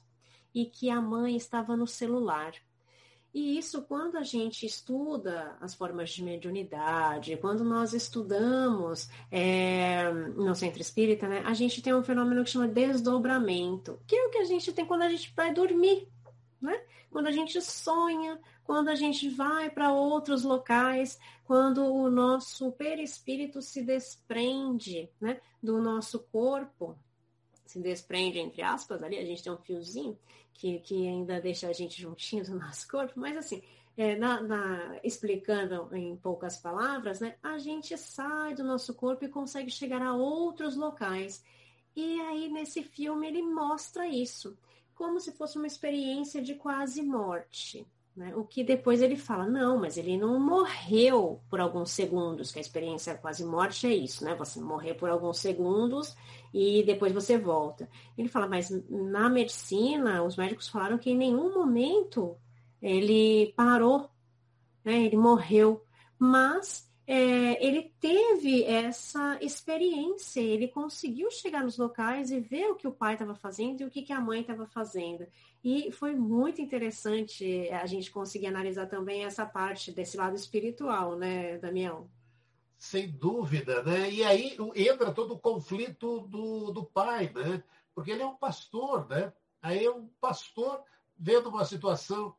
e 0.54 0.66
que 0.66 0.90
a 0.90 1.02
mãe 1.02 1.36
estava 1.36 1.76
no 1.76 1.88
celular. 1.88 2.54
E 3.34 3.58
isso, 3.58 3.82
quando 3.84 4.18
a 4.18 4.24
gente 4.24 4.66
estuda 4.66 5.56
as 5.62 5.74
formas 5.74 6.10
de 6.10 6.22
mediunidade, 6.22 7.38
quando 7.38 7.64
nós 7.64 7.94
estudamos 7.94 9.10
é, 9.32 10.12
no 10.12 10.54
centro 10.54 10.82
espírita, 10.82 11.28
né, 11.28 11.42
a 11.46 11.54
gente 11.54 11.82
tem 11.82 11.96
um 11.96 12.04
fenômeno 12.04 12.44
que 12.44 12.50
chama 12.50 12.68
desdobramento, 12.68 14.00
que 14.06 14.16
é 14.16 14.26
o 14.26 14.30
que 14.30 14.40
a 14.40 14.44
gente 14.44 14.74
tem 14.74 14.86
quando 14.86 15.04
a 15.04 15.10
gente 15.10 15.34
vai 15.34 15.54
dormir, 15.54 16.10
né? 16.62 16.82
Quando 17.10 17.28
a 17.28 17.32
gente 17.32 17.62
sonha, 17.62 18.40
quando 18.64 18.90
a 18.90 18.96
gente 18.96 19.30
vai 19.30 19.70
para 19.70 19.94
outros 19.94 20.44
locais, 20.44 21.20
quando 21.46 21.84
o 21.86 22.10
nosso 22.10 22.72
perispírito 22.72 23.62
se 23.62 23.82
desprende 23.82 25.10
né, 25.20 25.42
do 25.62 25.82
nosso 25.82 26.20
corpo, 26.32 26.98
se 27.72 27.80
desprende, 27.80 28.40
entre 28.40 28.62
aspas, 28.62 29.02
ali, 29.02 29.18
a 29.18 29.26
gente 29.26 29.44
tem 29.44 29.52
um 29.52 29.58
fiozinho 29.58 30.18
que, 30.54 30.80
que 30.80 31.08
ainda 31.08 31.40
deixa 31.40 31.68
a 31.68 31.74
gente 31.74 32.02
juntinho 32.02 32.44
do 32.44 32.60
nosso 32.60 32.88
corpo, 32.88 33.14
mas 33.16 33.38
assim, 33.38 33.62
é, 33.96 34.16
na, 34.16 34.42
na, 34.42 35.00
explicando 35.04 35.90
em 35.96 36.16
poucas 36.18 36.58
palavras, 36.58 37.20
né, 37.20 37.36
a 37.42 37.58
gente 37.58 37.98
sai 37.98 38.54
do 38.54 38.64
nosso 38.64 38.94
corpo 38.94 39.24
e 39.24 39.30
consegue 39.30 39.72
chegar 39.72 40.02
a 40.02 40.14
outros 40.14 40.76
locais. 40.76 41.44
E 41.96 42.20
aí, 42.22 42.50
nesse 42.50 42.84
filme, 42.84 43.28
ele 43.28 43.42
mostra 43.42 44.08
isso, 44.08 44.58
como 44.96 45.20
se 45.20 45.32
fosse 45.32 45.58
uma 45.58 45.68
experiência 45.68 46.42
de 46.42 46.56
quase 46.56 47.02
morte. 47.02 47.86
Né? 48.16 48.36
O 48.36 48.44
que 48.44 48.64
depois 48.64 49.02
ele 49.02 49.16
fala, 49.16 49.48
não, 49.48 49.80
mas 49.80 49.98
ele 49.98 50.18
não 50.18 50.38
morreu 50.40 51.42
por 51.50 51.62
alguns 51.62 51.92
segundos, 51.92 52.52
que 52.52 52.60
a 52.60 52.62
experiência 52.62 53.16
quase 53.16 53.46
morte 53.46 53.88
é 53.88 53.94
isso, 53.94 54.26
né? 54.26 54.36
Você 54.36 54.60
morrer 54.60 54.96
por 54.96 55.10
alguns 55.10 55.40
segundos 55.40 56.16
e 56.54 56.84
depois 56.84 57.14
você 57.14 57.38
volta. 57.38 57.90
Ele 58.18 58.28
fala, 58.28 58.48
mas 58.48 58.70
na 58.90 59.30
medicina, 59.30 60.24
os 60.24 60.36
médicos 60.36 60.68
falaram 60.68 60.98
que 60.98 61.12
em 61.12 61.18
nenhum 61.18 61.54
momento 61.54 62.38
ele 62.82 63.54
parou, 63.56 64.10
né? 64.84 65.06
Ele 65.06 65.16
morreu, 65.16 65.86
mas 66.20 66.92
é, 67.08 67.66
ele 67.66 67.94
teve 68.00 68.64
essa 68.64 69.38
experiência, 69.42 70.40
ele 70.40 70.68
conseguiu 70.68 71.32
chegar 71.32 71.64
nos 71.64 71.78
locais 71.78 72.32
e 72.32 72.40
ver 72.40 72.68
o 72.72 72.76
que 72.76 72.88
o 72.88 72.92
pai 72.92 73.14
estava 73.14 73.36
fazendo 73.36 73.82
e 73.82 73.86
o 73.86 73.90
que, 73.90 74.02
que 74.02 74.14
a 74.14 74.22
mãe 74.22 74.42
estava 74.42 74.66
fazendo. 74.66 75.26
E 75.64 75.92
foi 75.92 76.16
muito 76.16 76.62
interessante 76.62 77.70
a 77.70 77.86
gente 77.86 78.10
conseguir 78.10 78.48
analisar 78.48 78.88
também 78.88 79.26
essa 79.26 79.46
parte 79.46 79.92
desse 79.92 80.18
lado 80.18 80.36
espiritual, 80.36 81.16
né, 81.16 81.58
Damião? 81.60 82.10
Sem 82.78 83.12
dúvida, 83.12 83.84
né? 83.84 84.10
E 84.10 84.24
aí 84.24 84.58
entra 84.76 85.12
todo 85.12 85.36
o 85.36 85.40
conflito 85.40 86.22
do, 86.22 86.72
do 86.72 86.84
pai, 86.84 87.32
né? 87.36 87.64
Porque 87.94 88.10
ele 88.10 88.24
é 88.24 88.26
um 88.26 88.36
pastor, 88.36 89.08
né? 89.08 89.32
Aí 89.62 89.86
é 89.86 89.92
um 89.92 90.08
pastor 90.20 90.82
vendo 91.16 91.50
uma 91.50 91.64
situação 91.64 92.36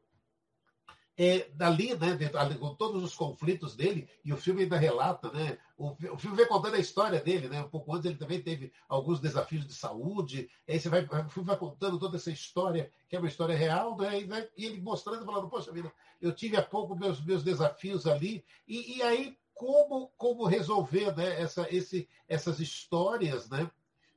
é, 1.17 1.51
dali, 1.55 1.95
né, 1.95 2.17
com 2.59 2.75
todos 2.75 3.03
os 3.03 3.15
conflitos 3.15 3.77
dele, 3.77 4.09
e 4.25 4.33
o 4.33 4.37
filme 4.37 4.63
ainda 4.63 4.79
relata, 4.79 5.31
né, 5.31 5.59
o, 5.77 5.91
o, 5.91 6.19
filme 6.19 6.37
vem 6.37 6.47
contando 6.47 6.75
a 6.75 6.81
história 6.81 7.21
dele, 7.21 7.49
né, 7.49 7.61
um 7.63 7.69
pouco 7.69 7.95
antes 7.95 8.07
ele 8.07 8.19
também 8.19 8.41
teve 8.41 8.73
alguns 8.89 9.21
desafios 9.21 9.67
de 9.67 9.75
saúde, 9.75 10.49
aí 10.67 10.81
você 10.81 10.89
vai, 10.89 11.05
o 11.05 11.29
filme 11.29 11.49
vai 11.49 11.57
contando 11.57 11.99
toda 11.99 12.17
essa 12.17 12.31
história, 12.31 12.91
que 13.09 13.17
é 13.17 13.19
uma 13.19 13.29
história 13.29 13.55
real, 13.55 13.97
né, 13.97 14.21
e, 14.21 14.27
né, 14.27 14.49
e 14.57 14.65
ele 14.65 14.81
mostrando, 14.81 15.25
falando, 15.25 15.51
poxa 15.51 15.71
vida, 15.71 15.93
eu 16.21 16.33
tive 16.33 16.57
há 16.57 16.63
pouco 16.63 16.97
meus, 16.97 17.23
meus 17.23 17.43
desafios 17.43 18.07
ali, 18.07 18.45
e, 18.67 18.97
e 18.99 19.03
aí 19.03 19.37
como, 19.55 20.09
como 20.17 20.47
resolver 20.47 21.15
né, 21.15 21.41
essa, 21.41 21.67
esse, 21.71 22.09
essas 22.27 22.59
histórias, 22.59 23.49
né, 23.51 23.71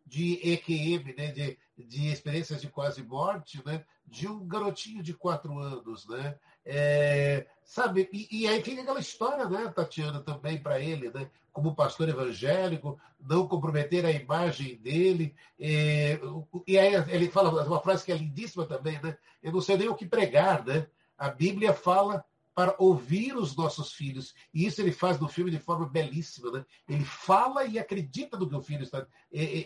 de 0.06 0.40
EQM, 0.44 1.14
né, 1.16 1.32
de, 1.32 1.58
de 1.78 2.08
experiências 2.08 2.62
de 2.62 2.70
quase 2.70 3.04
morte, 3.04 3.62
né, 3.66 3.84
de 4.06 4.28
um 4.28 4.48
garotinho 4.48 5.04
de 5.04 5.14
quatro 5.14 5.58
anos, 5.60 6.08
né, 6.08 6.38
é, 6.66 7.46
sabe? 7.64 8.10
E, 8.12 8.44
e, 8.44 8.48
aí 8.48 8.64
fica 8.64 8.82
aquela 8.82 9.00
história, 9.00 9.48
né, 9.48 9.72
Tatiana, 9.76 10.20
também 10.22 10.58
para 10.58 10.80
ele, 10.80 11.12
né? 11.12 11.30
Como 11.54 11.76
pastor 11.76 12.10
evangélico, 12.10 13.00
não 13.20 13.48
comprometer 13.48 14.06
a 14.06 14.12
imagem 14.12 14.78
dele. 14.78 15.36
É, 15.60 16.20
e 16.68 16.78
aí 16.78 16.94
ele 17.10 17.30
fala 17.30 17.66
uma 17.66 17.80
frase 17.80 18.04
que 18.04 18.12
é 18.12 18.18
lindíssima 18.18 18.66
também, 18.66 19.00
né? 19.02 19.18
Eu 19.42 19.52
não 19.52 19.62
sei 19.62 19.78
nem 19.78 19.88
o 19.88 19.96
que 19.96 20.06
pregar, 20.06 20.66
né? 20.66 20.88
A 21.18 21.30
Bíblia 21.30 21.74
fala 21.74 22.26
para 22.54 22.74
ouvir 22.80 23.36
os 23.36 23.56
nossos 23.56 23.94
filhos. 23.94 24.34
E 24.54 24.66
isso 24.66 24.82
ele 24.82 24.92
faz 24.92 25.20
no 25.20 25.28
filme 25.28 25.52
de 25.52 25.60
forma 25.60 25.88
belíssima, 25.88 26.52
né? 26.52 26.66
Ele 26.88 27.04
fala 27.04 27.66
e 27.66 27.78
acredita 27.78 28.38
no 28.38 28.50
que 28.50 28.56
o 28.56 28.62
filho 28.62 28.84
está, 28.84 29.06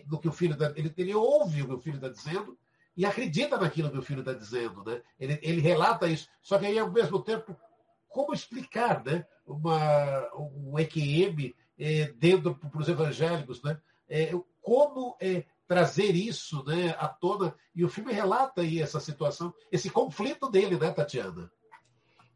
no 0.08 0.20
que 0.20 0.28
o 0.28 0.32
filho 0.32 0.54
está, 0.54 0.74
ele, 0.76 0.94
ele 0.98 1.14
ouve 1.14 1.62
o 1.62 1.68
que 1.68 1.74
o 1.74 1.80
filho 1.80 1.96
está 1.96 2.10
dizendo 2.10 2.58
e 3.00 3.06
acredita 3.06 3.58
naquilo 3.58 3.90
que 3.90 3.98
o 3.98 4.02
filho 4.02 4.20
está 4.20 4.34
dizendo, 4.34 4.84
né? 4.84 5.02
Ele, 5.18 5.40
ele 5.42 5.62
relata 5.62 6.06
isso. 6.06 6.28
Só 6.42 6.60
que 6.60 6.66
aí, 6.66 6.78
ao 6.78 6.92
mesmo 6.92 7.24
tempo, 7.24 7.56
como 8.10 8.34
explicar, 8.34 9.02
né? 9.06 9.26
Uma, 9.48 10.30
um 10.36 10.78
EQM 10.78 11.56
é, 11.80 12.12
dentro 12.18 12.54
para 12.56 12.82
os 12.82 12.90
evangélicos, 12.90 13.64
né? 13.64 13.80
É, 14.10 14.34
como 14.62 15.16
é, 15.22 15.46
trazer 15.66 16.14
isso 16.14 16.62
né, 16.66 16.90
à 17.00 17.08
tona. 17.08 17.56
E 17.74 17.86
o 17.86 17.90
filme 17.90 18.12
relata 18.12 18.60
aí 18.60 18.82
essa 18.82 19.00
situação, 19.00 19.54
esse 19.72 19.90
conflito 19.90 20.50
dele, 20.50 20.78
né, 20.78 20.92
Tatiana? 20.92 21.50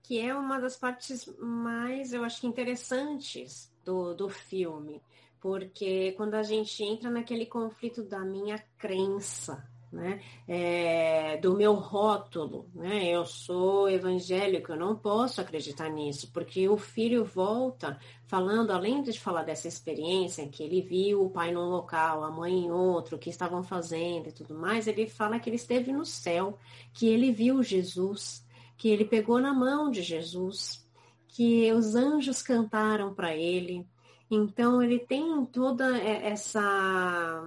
Que 0.01 0.21
é 0.21 0.33
uma 0.33 0.61
das 0.61 0.77
partes 0.77 1.25
mais, 1.39 2.13
eu 2.13 2.23
acho, 2.23 2.47
interessantes 2.47 3.69
do, 3.83 4.13
do 4.13 4.29
filme. 4.29 5.01
Porque 5.41 6.13
quando 6.13 6.35
a 6.35 6.43
gente 6.43 6.81
entra 6.85 7.11
naquele 7.11 7.45
conflito 7.45 8.01
da 8.01 8.19
minha 8.19 8.63
crença, 8.77 9.72
né? 9.93 10.19
É, 10.47 11.37
do 11.37 11.55
meu 11.55 11.75
rótulo, 11.75 12.67
né? 12.73 13.05
Eu 13.05 13.25
sou 13.25 13.87
evangélico, 13.87 14.71
eu 14.71 14.77
não 14.77 14.95
posso 14.95 15.39
acreditar 15.39 15.87
nisso, 15.89 16.31
porque 16.33 16.67
o 16.67 16.77
filho 16.77 17.23
volta 17.23 17.99
falando, 18.25 18.71
além 18.71 19.03
de 19.03 19.17
falar 19.17 19.43
dessa 19.43 19.67
experiência 19.67 20.47
que 20.47 20.63
ele 20.63 20.81
viu 20.81 21.23
o 21.23 21.29
pai 21.29 21.51
num 21.51 21.69
local, 21.69 22.23
a 22.23 22.31
mãe 22.31 22.65
em 22.65 22.71
outro, 22.71 23.15
o 23.15 23.19
que 23.19 23.29
estavam 23.29 23.63
fazendo 23.63 24.29
e 24.29 24.31
tudo 24.31 24.55
mais, 24.55 24.87
ele 24.87 25.05
fala 25.05 25.39
que 25.39 25.49
ele 25.49 25.57
esteve 25.57 25.93
no 25.93 26.05
céu, 26.05 26.57
que 26.91 27.07
ele 27.07 27.31
viu 27.31 27.61
Jesus, 27.61 28.43
que 28.75 28.89
ele 28.89 29.05
pegou 29.05 29.39
na 29.39 29.53
mão 29.53 29.91
de 29.91 30.01
Jesus, 30.01 30.83
que 31.27 31.71
os 31.71 31.93
anjos 31.95 32.41
cantaram 32.41 33.13
para 33.13 33.35
ele. 33.35 33.87
Então 34.29 34.81
ele 34.81 34.97
tem 34.97 35.45
toda 35.45 35.95
essa 35.99 37.43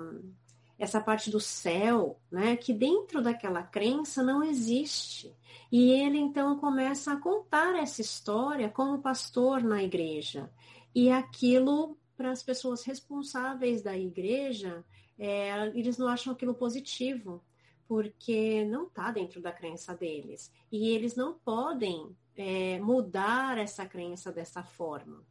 essa 0.79 1.01
parte 1.01 1.31
do 1.31 1.41
céu, 1.41 2.21
né, 2.31 2.57
que 2.57 2.73
dentro 2.73 3.23
daquela 3.23 3.63
crença 3.63 4.23
não 4.23 4.43
existe. 4.43 5.35
E 5.73 5.91
ele 5.91 6.19
então 6.19 6.59
começa 6.59 7.13
a 7.13 7.21
contar 7.21 7.77
essa 7.77 8.01
história 8.01 8.69
como 8.69 9.01
pastor 9.01 9.63
na 9.63 9.83
igreja. 9.83 10.51
E 10.95 11.11
aquilo, 11.11 11.97
para 12.17 12.31
as 12.31 12.43
pessoas 12.43 12.85
responsáveis 12.85 13.83
da 13.83 13.97
igreja, 13.97 14.85
é, 15.19 15.69
eles 15.69 15.99
não 15.99 16.09
acham 16.09 16.33
aquilo 16.33 16.55
positivo, 16.55 17.43
porque 17.89 18.65
não 18.65 18.87
está 18.87 19.11
dentro 19.11 19.41
da 19.41 19.53
crença 19.53 19.95
deles. 19.95 20.53
E 20.71 20.91
eles 20.91 21.17
não 21.17 21.35
podem 21.35 22.15
é, 22.37 22.79
mudar 22.81 23.59
essa 23.59 23.87
crença 23.87 24.31
dessa 24.31 24.63
forma. 24.63 25.25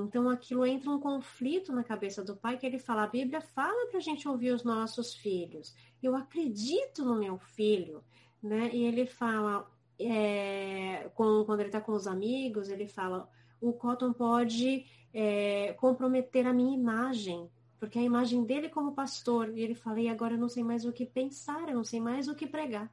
Então 0.00 0.28
aquilo 0.28 0.64
entra 0.64 0.90
um 0.90 0.98
conflito 0.98 1.72
na 1.72 1.84
cabeça 1.84 2.24
do 2.24 2.36
pai 2.36 2.56
que 2.56 2.64
ele 2.64 2.78
fala, 2.78 3.02
a 3.02 3.06
Bíblia 3.06 3.40
fala 3.40 3.88
para 3.88 3.98
a 3.98 4.02
gente 4.02 4.26
ouvir 4.26 4.52
os 4.52 4.64
nossos 4.64 5.14
filhos. 5.14 5.74
Eu 6.02 6.16
acredito 6.16 7.04
no 7.04 7.18
meu 7.18 7.38
filho, 7.38 8.02
né? 8.42 8.70
E 8.72 8.84
ele 8.84 9.06
fala, 9.06 9.70
é, 9.98 11.10
com, 11.14 11.44
quando 11.44 11.60
ele 11.60 11.68
está 11.68 11.80
com 11.80 11.92
os 11.92 12.06
amigos, 12.06 12.68
ele 12.68 12.86
fala, 12.86 13.28
o 13.60 13.72
Cotton 13.72 14.12
pode 14.12 14.86
é, 15.12 15.74
comprometer 15.74 16.46
a 16.46 16.52
minha 16.52 16.74
imagem, 16.74 17.48
porque 17.78 17.98
a 17.98 18.02
imagem 18.02 18.44
dele 18.44 18.68
como 18.68 18.94
pastor, 18.94 19.56
e 19.56 19.60
ele 19.60 19.74
fala, 19.74 20.00
e 20.00 20.08
agora 20.08 20.34
eu 20.34 20.38
não 20.38 20.48
sei 20.48 20.64
mais 20.64 20.84
o 20.84 20.92
que 20.92 21.04
pensar, 21.04 21.68
eu 21.68 21.74
não 21.74 21.84
sei 21.84 22.00
mais 22.00 22.28
o 22.28 22.34
que 22.34 22.46
pregar. 22.46 22.90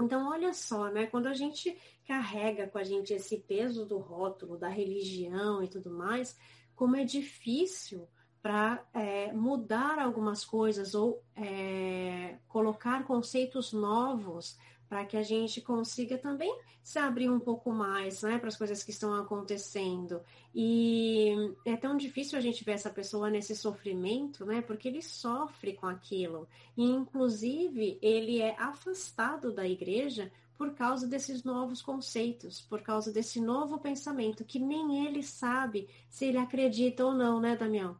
Então, 0.00 0.28
olha 0.28 0.52
só, 0.52 0.90
né? 0.90 1.06
Quando 1.06 1.26
a 1.26 1.34
gente 1.34 1.76
carrega 2.06 2.66
com 2.66 2.78
a 2.78 2.84
gente 2.84 3.12
esse 3.12 3.38
peso 3.38 3.86
do 3.86 3.98
rótulo, 3.98 4.58
da 4.58 4.68
religião 4.68 5.62
e 5.62 5.68
tudo 5.68 5.90
mais, 5.90 6.36
como 6.74 6.96
é 6.96 7.04
difícil 7.04 8.08
para 8.42 8.84
é, 8.92 9.32
mudar 9.32 9.98
algumas 9.98 10.44
coisas 10.44 10.94
ou 10.94 11.24
é, 11.34 12.36
colocar 12.46 13.04
conceitos 13.04 13.72
novos 13.72 14.58
para 14.94 15.04
que 15.04 15.16
a 15.16 15.24
gente 15.24 15.60
consiga 15.60 16.16
também 16.16 16.56
se 16.80 17.00
abrir 17.00 17.28
um 17.28 17.40
pouco 17.40 17.72
mais 17.72 18.22
né, 18.22 18.38
para 18.38 18.46
as 18.46 18.56
coisas 18.56 18.84
que 18.84 18.92
estão 18.92 19.12
acontecendo. 19.12 20.20
E 20.54 21.34
é 21.64 21.76
tão 21.76 21.96
difícil 21.96 22.38
a 22.38 22.40
gente 22.40 22.62
ver 22.62 22.74
essa 22.74 22.90
pessoa 22.90 23.28
nesse 23.28 23.56
sofrimento, 23.56 24.46
né? 24.46 24.62
Porque 24.62 24.86
ele 24.86 25.02
sofre 25.02 25.72
com 25.72 25.88
aquilo. 25.88 26.46
E, 26.76 26.84
inclusive, 26.84 27.98
ele 28.00 28.40
é 28.40 28.54
afastado 28.56 29.52
da 29.52 29.66
igreja 29.66 30.30
por 30.56 30.72
causa 30.74 31.08
desses 31.08 31.42
novos 31.42 31.82
conceitos, 31.82 32.60
por 32.60 32.80
causa 32.80 33.10
desse 33.10 33.40
novo 33.40 33.80
pensamento, 33.80 34.44
que 34.44 34.60
nem 34.60 35.08
ele 35.08 35.24
sabe 35.24 35.88
se 36.08 36.26
ele 36.26 36.38
acredita 36.38 37.04
ou 37.04 37.12
não, 37.12 37.40
né, 37.40 37.56
Damião? 37.56 37.96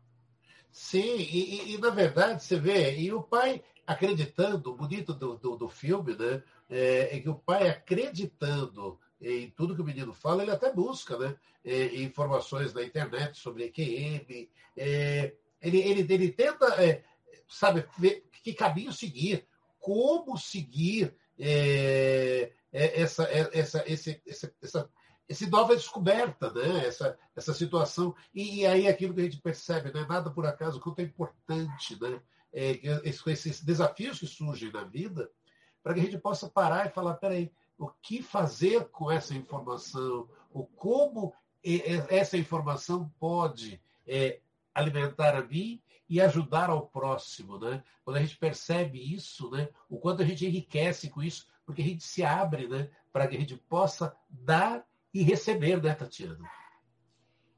Sim, 0.70 1.16
e, 1.16 1.72
e, 1.72 1.74
e 1.74 1.78
na 1.78 1.90
verdade, 1.90 2.44
você 2.44 2.56
vê, 2.56 2.96
e 2.96 3.12
o 3.12 3.20
pai 3.20 3.64
acreditando, 3.86 4.70
o 4.70 4.76
bonito 4.76 5.12
do, 5.12 5.36
do, 5.36 5.56
do 5.56 5.68
filme, 5.68 6.14
né? 6.16 6.42
É, 6.76 7.16
é, 7.16 7.20
que 7.20 7.28
o 7.28 7.36
pai 7.36 7.68
acreditando 7.68 8.98
em 9.20 9.48
tudo 9.48 9.76
que 9.76 9.80
o 9.80 9.84
menino 9.84 10.12
fala, 10.12 10.42
ele 10.42 10.50
até 10.50 10.72
busca 10.72 11.16
né? 11.16 11.36
É, 11.64 12.02
informações 12.02 12.74
na 12.74 12.82
internet 12.82 13.38
sobre 13.38 13.66
EQM. 13.66 14.50
É, 14.76 15.36
ele, 15.62 15.78
ele, 15.78 16.12
ele 16.12 16.32
tenta, 16.32 16.66
é, 16.82 17.04
sabe, 17.48 17.86
ver 17.96 18.28
que 18.42 18.52
caminho 18.52 18.92
seguir, 18.92 19.46
como 19.78 20.36
seguir 20.36 21.14
é, 21.38 22.50
é, 22.72 23.00
essa, 23.00 23.22
essa, 23.52 23.84
esse, 23.86 24.20
essa, 24.26 24.52
essa, 24.60 24.90
essa 25.28 25.48
nova 25.48 25.76
descoberta, 25.76 26.52
né? 26.52 26.88
essa, 26.88 27.16
essa 27.36 27.54
situação. 27.54 28.16
E, 28.34 28.62
e 28.62 28.66
aí 28.66 28.88
aquilo 28.88 29.14
que 29.14 29.20
a 29.20 29.24
gente 29.24 29.40
percebe, 29.40 29.92
não 29.92 30.00
é 30.00 30.06
nada 30.08 30.28
por 30.28 30.44
acaso, 30.44 30.80
quanto 30.80 30.98
é 30.98 31.02
importante, 31.04 31.96
né? 32.02 32.20
É, 32.52 32.80
esses 33.04 33.62
desafios 33.62 34.18
que 34.18 34.26
surgem 34.26 34.72
na 34.72 34.84
vida, 34.84 35.30
para 35.84 35.92
que 35.92 36.00
a 36.00 36.02
gente 36.02 36.18
possa 36.18 36.48
parar 36.48 36.86
e 36.86 36.90
falar, 36.90 37.14
peraí, 37.14 37.52
o 37.78 37.88
que 37.88 38.22
fazer 38.22 38.86
com 38.86 39.10
essa 39.10 39.34
informação, 39.34 40.26
o 40.50 40.64
como 40.64 41.34
essa 42.08 42.38
informação 42.38 43.10
pode 43.20 43.80
é, 44.06 44.40
alimentar 44.74 45.36
a 45.36 45.42
mim 45.42 45.80
e 46.08 46.20
ajudar 46.20 46.70
ao 46.70 46.86
próximo, 46.86 47.58
né? 47.58 47.82
Quando 48.02 48.16
a 48.16 48.20
gente 48.20 48.36
percebe 48.36 48.98
isso, 49.14 49.50
né? 49.50 49.68
O 49.88 49.98
quanto 49.98 50.22
a 50.22 50.24
gente 50.24 50.46
enriquece 50.46 51.10
com 51.10 51.22
isso, 51.22 51.46
porque 51.66 51.82
a 51.82 51.84
gente 51.84 52.02
se 52.02 52.24
abre, 52.24 52.66
né? 52.66 52.90
Para 53.12 53.26
que 53.26 53.36
a 53.36 53.40
gente 53.40 53.56
possa 53.56 54.16
dar 54.28 54.86
e 55.12 55.22
receber, 55.22 55.82
né, 55.82 55.94
Tatiana? 55.94 56.38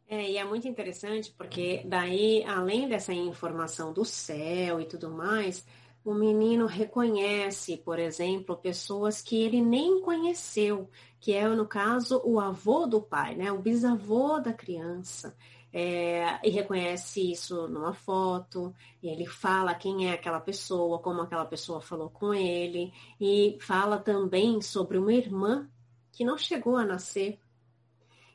É, 0.08 0.30
e 0.30 0.36
é 0.36 0.44
muito 0.44 0.68
interessante 0.68 1.32
porque 1.32 1.82
daí, 1.84 2.44
além 2.44 2.88
dessa 2.88 3.12
informação 3.12 3.92
do 3.92 4.04
céu 4.04 4.80
e 4.80 4.86
tudo 4.86 5.10
mais, 5.10 5.66
o 6.06 6.14
menino 6.14 6.66
reconhece, 6.66 7.78
por 7.78 7.98
exemplo, 7.98 8.56
pessoas 8.56 9.20
que 9.20 9.42
ele 9.42 9.60
nem 9.60 10.00
conheceu, 10.00 10.88
que 11.18 11.32
é, 11.32 11.48
no 11.48 11.66
caso, 11.66 12.22
o 12.24 12.38
avô 12.38 12.86
do 12.86 13.02
pai, 13.02 13.34
né? 13.34 13.50
o 13.50 13.58
bisavô 13.58 14.38
da 14.38 14.52
criança. 14.52 15.36
É, 15.72 16.38
e 16.46 16.48
reconhece 16.48 17.32
isso 17.32 17.66
numa 17.66 17.92
foto, 17.92 18.72
ele 19.02 19.26
fala 19.26 19.74
quem 19.74 20.08
é 20.08 20.12
aquela 20.12 20.38
pessoa, 20.38 21.00
como 21.00 21.22
aquela 21.22 21.44
pessoa 21.44 21.80
falou 21.80 22.08
com 22.08 22.32
ele, 22.32 22.92
e 23.20 23.58
fala 23.60 23.98
também 23.98 24.62
sobre 24.62 24.98
uma 24.98 25.12
irmã 25.12 25.68
que 26.12 26.24
não 26.24 26.38
chegou 26.38 26.76
a 26.76 26.84
nascer, 26.84 27.40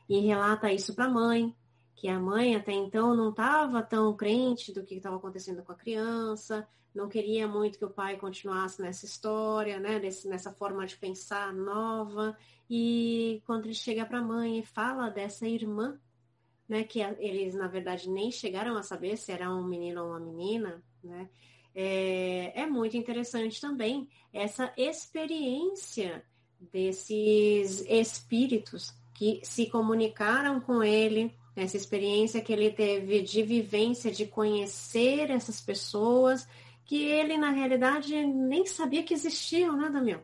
e 0.10 0.20
relata 0.20 0.74
isso 0.74 0.94
para 0.94 1.06
a 1.06 1.10
mãe, 1.10 1.56
que 2.02 2.08
a 2.08 2.20
mãe 2.20 2.56
até 2.56 2.72
então 2.72 3.16
não 3.16 3.30
estava 3.30 3.84
tão 3.84 4.12
crente 4.16 4.74
do 4.74 4.84
que 4.84 4.96
estava 4.96 5.18
acontecendo 5.18 5.62
com 5.62 5.72
a 5.72 5.76
criança, 5.76 6.68
não 6.96 7.08
queria 7.08 7.48
muito 7.48 7.78
que 7.78 7.86
o 7.86 7.92
pai 7.92 8.18
continuasse 8.18 8.82
nessa 8.82 9.06
história, 9.06 9.80
né, 9.80 10.02
nessa 10.26 10.52
forma 10.52 10.84
de 10.88 10.98
pensar 10.98 11.54
nova. 11.54 12.36
E 12.68 13.44
quando 13.46 13.66
ele 13.66 13.76
chega 13.76 14.04
para 14.04 14.18
a 14.18 14.24
mãe 14.24 14.58
e 14.58 14.66
fala 14.66 15.12
dessa 15.12 15.48
irmã, 15.48 15.96
né, 16.68 16.84
que 16.84 17.02
eles 17.20 17.54
na 17.54 17.68
verdade 17.68 18.10
nem 18.10 18.32
chegaram 18.32 18.76
a 18.76 18.82
saber 18.82 19.16
se 19.16 19.32
era 19.32 19.54
um 19.54 19.64
menino 19.64 20.02
ou 20.02 20.10
uma 20.10 20.20
menina, 20.20 20.84
né, 21.04 21.30
é, 21.76 22.62
é 22.62 22.66
muito 22.66 22.98
interessante 22.98 23.62
também 23.62 24.10
essa 24.34 24.74
experiência 24.76 26.26
desses 26.60 27.86
espíritos 27.88 28.92
que 29.14 29.40
se 29.44 29.70
comunicaram 29.70 30.60
com 30.60 30.82
ele, 30.82 31.40
essa 31.56 31.78
experiência 31.78 32.42
que 32.42 32.54
ele 32.54 32.72
teve 32.72 33.22
de 33.22 33.44
vivência, 33.44 34.12
de 34.12 34.26
conhecer 34.26 35.30
essas 35.30 35.60
pessoas 35.60 36.48
que 36.86 37.04
ele, 37.06 37.38
na 37.38 37.52
realidade, 37.52 38.14
nem 38.26 38.66
sabia 38.66 39.04
que 39.04 39.14
existiam, 39.14 39.78
né, 39.78 39.90
Damião? 39.90 40.22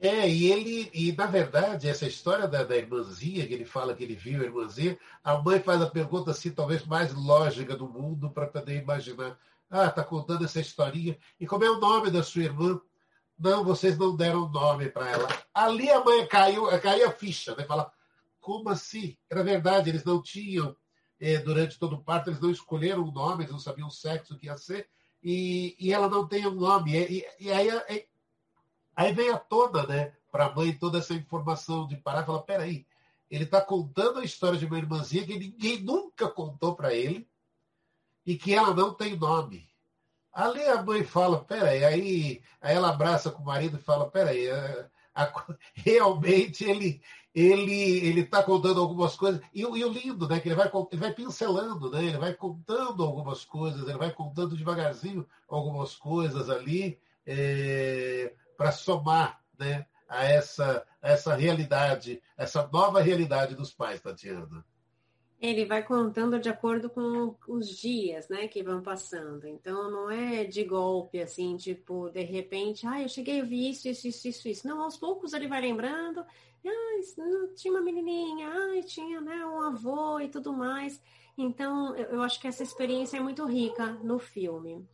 É, 0.00 0.28
e 0.28 0.50
ele, 0.52 0.90
e 0.92 1.12
na 1.12 1.26
verdade, 1.26 1.88
essa 1.88 2.06
história 2.06 2.46
da, 2.46 2.62
da 2.62 2.76
irmãzinha, 2.76 3.46
que 3.46 3.54
ele 3.54 3.64
fala 3.64 3.94
que 3.94 4.04
ele 4.04 4.14
viu 4.14 4.40
a 4.40 4.44
irmãzinha, 4.44 4.98
a 5.22 5.38
mãe 5.38 5.60
faz 5.60 5.80
a 5.80 5.88
pergunta 5.88 6.30
assim, 6.30 6.50
talvez 6.50 6.84
mais 6.84 7.14
lógica 7.14 7.74
do 7.76 7.88
mundo, 7.88 8.30
para 8.30 8.46
poder 8.46 8.82
imaginar. 8.82 9.38
Ah, 9.70 9.90
tá 9.90 10.04
contando 10.04 10.44
essa 10.44 10.60
historinha. 10.60 11.16
E 11.40 11.46
como 11.46 11.64
é 11.64 11.70
o 11.70 11.80
nome 11.80 12.10
da 12.10 12.22
sua 12.22 12.42
irmã? 12.42 12.78
Não, 13.38 13.64
vocês 13.64 13.96
não 13.96 14.14
deram 14.14 14.48
nome 14.48 14.88
para 14.88 15.10
ela. 15.10 15.28
Ali 15.52 15.90
a 15.90 16.04
mãe 16.04 16.26
caiu, 16.26 16.66
caiu 16.80 17.08
a 17.08 17.10
ficha, 17.10 17.54
né? 17.56 17.64
Fala, 17.64 17.90
como 18.44 18.68
assim? 18.68 19.16
Era 19.30 19.42
verdade, 19.42 19.88
eles 19.88 20.04
não 20.04 20.20
tinham, 20.20 20.76
eh, 21.18 21.38
durante 21.38 21.78
todo 21.78 21.96
o 21.96 22.04
parto, 22.04 22.28
eles 22.28 22.40
não 22.40 22.50
escolheram 22.50 23.02
o 23.02 23.10
nome, 23.10 23.42
eles 23.42 23.52
não 23.52 23.58
sabiam 23.58 23.88
o 23.88 23.90
sexo 23.90 24.36
que 24.36 24.46
ia 24.46 24.56
ser 24.58 24.86
e, 25.22 25.74
e 25.80 25.94
ela 25.94 26.10
não 26.10 26.28
tem 26.28 26.46
um 26.46 26.54
nome. 26.54 26.94
E, 26.94 27.26
e 27.40 27.50
aí, 27.50 27.70
aí, 27.70 28.06
aí 28.94 29.14
vem 29.14 29.30
a 29.30 29.38
toda, 29.38 29.86
né, 29.86 30.12
para 30.30 30.44
a 30.44 30.54
mãe, 30.54 30.76
toda 30.76 30.98
essa 30.98 31.14
informação 31.14 31.86
de 31.86 31.96
parar 31.96 32.22
e 32.22 32.26
falar: 32.26 32.42
peraí, 32.42 32.86
ele 33.30 33.44
está 33.44 33.62
contando 33.62 34.18
a 34.18 34.24
história 34.24 34.58
de 34.58 34.66
uma 34.66 34.76
irmãzinha 34.76 35.24
que 35.24 35.38
ninguém 35.38 35.82
nunca 35.82 36.28
contou 36.28 36.76
para 36.76 36.92
ele 36.92 37.26
e 38.26 38.36
que 38.36 38.52
ela 38.52 38.74
não 38.74 38.92
tem 38.92 39.16
nome. 39.16 39.66
Ali 40.30 40.62
a 40.64 40.82
mãe 40.82 41.02
fala: 41.02 41.42
peraí, 41.42 41.82
aí, 41.82 42.42
aí 42.60 42.76
ela 42.76 42.90
abraça 42.90 43.30
com 43.30 43.42
o 43.42 43.46
marido 43.46 43.78
e 43.78 43.82
fala: 43.82 44.10
peraí, 44.10 44.50
a, 44.50 44.90
a, 45.14 45.46
realmente 45.74 46.62
ele 46.62 47.00
ele 47.34 48.06
ele 48.06 48.20
está 48.20 48.42
contando 48.42 48.80
algumas 48.80 49.16
coisas 49.16 49.40
e, 49.52 49.62
e, 49.62 49.64
o 49.64 49.88
lindo 49.88 50.28
né 50.28 50.38
que 50.38 50.48
ele 50.48 50.54
vai 50.54 50.70
ele 50.92 51.00
vai 51.00 51.12
pincelando 51.12 51.90
né 51.90 52.04
ele 52.04 52.18
vai 52.18 52.32
contando 52.32 53.02
algumas 53.02 53.44
coisas 53.44 53.88
ele 53.88 53.98
vai 53.98 54.12
contando 54.12 54.56
devagarzinho 54.56 55.26
algumas 55.48 55.96
coisas 55.96 56.48
ali 56.48 56.98
é, 57.26 58.32
para 58.56 58.70
somar 58.70 59.40
né 59.58 59.84
a 60.08 60.24
essa 60.24 60.86
a 61.02 61.10
essa 61.10 61.34
realidade 61.34 62.22
essa 62.36 62.68
nova 62.72 63.00
realidade 63.00 63.56
dos 63.56 63.72
pais 63.72 64.00
Tatiana 64.00 64.64
ele 65.40 65.66
vai 65.66 65.82
contando 65.82 66.38
de 66.38 66.48
acordo 66.48 66.88
com 66.88 67.34
os 67.46 67.68
dias, 67.68 68.28
né, 68.30 68.48
que 68.48 68.62
vão 68.62 68.80
passando. 68.80 69.46
Então 69.46 69.90
não 69.90 70.10
é 70.10 70.44
de 70.44 70.64
golpe 70.64 71.20
assim, 71.20 71.54
tipo, 71.58 72.08
de 72.08 72.22
repente, 72.22 72.86
ah, 72.86 73.02
eu 73.02 73.08
cheguei, 73.10 73.42
eu 73.42 73.46
vi 73.46 73.68
isso, 73.68 73.86
isso, 73.86 74.08
isso, 74.08 74.28
isso, 74.28 74.48
isso. 74.48 74.66
Não, 74.66 74.80
aos 74.80 74.96
poucos 74.96 75.34
ele 75.34 75.46
vai 75.46 75.60
lembrando, 75.60 76.24
ah, 76.70 77.48
tinha 77.54 77.72
uma 77.72 77.82
menininha, 77.82 78.82
tinha, 78.86 79.20
né, 79.20 79.44
um 79.46 79.60
avô 79.60 80.20
e 80.20 80.28
tudo 80.28 80.52
mais. 80.52 81.00
Então, 81.36 81.94
eu 81.96 82.22
acho 82.22 82.40
que 82.40 82.46
essa 82.46 82.62
experiência 82.62 83.16
é 83.16 83.20
muito 83.20 83.44
rica 83.44 83.86
no 84.02 84.18
filme. 84.18 84.86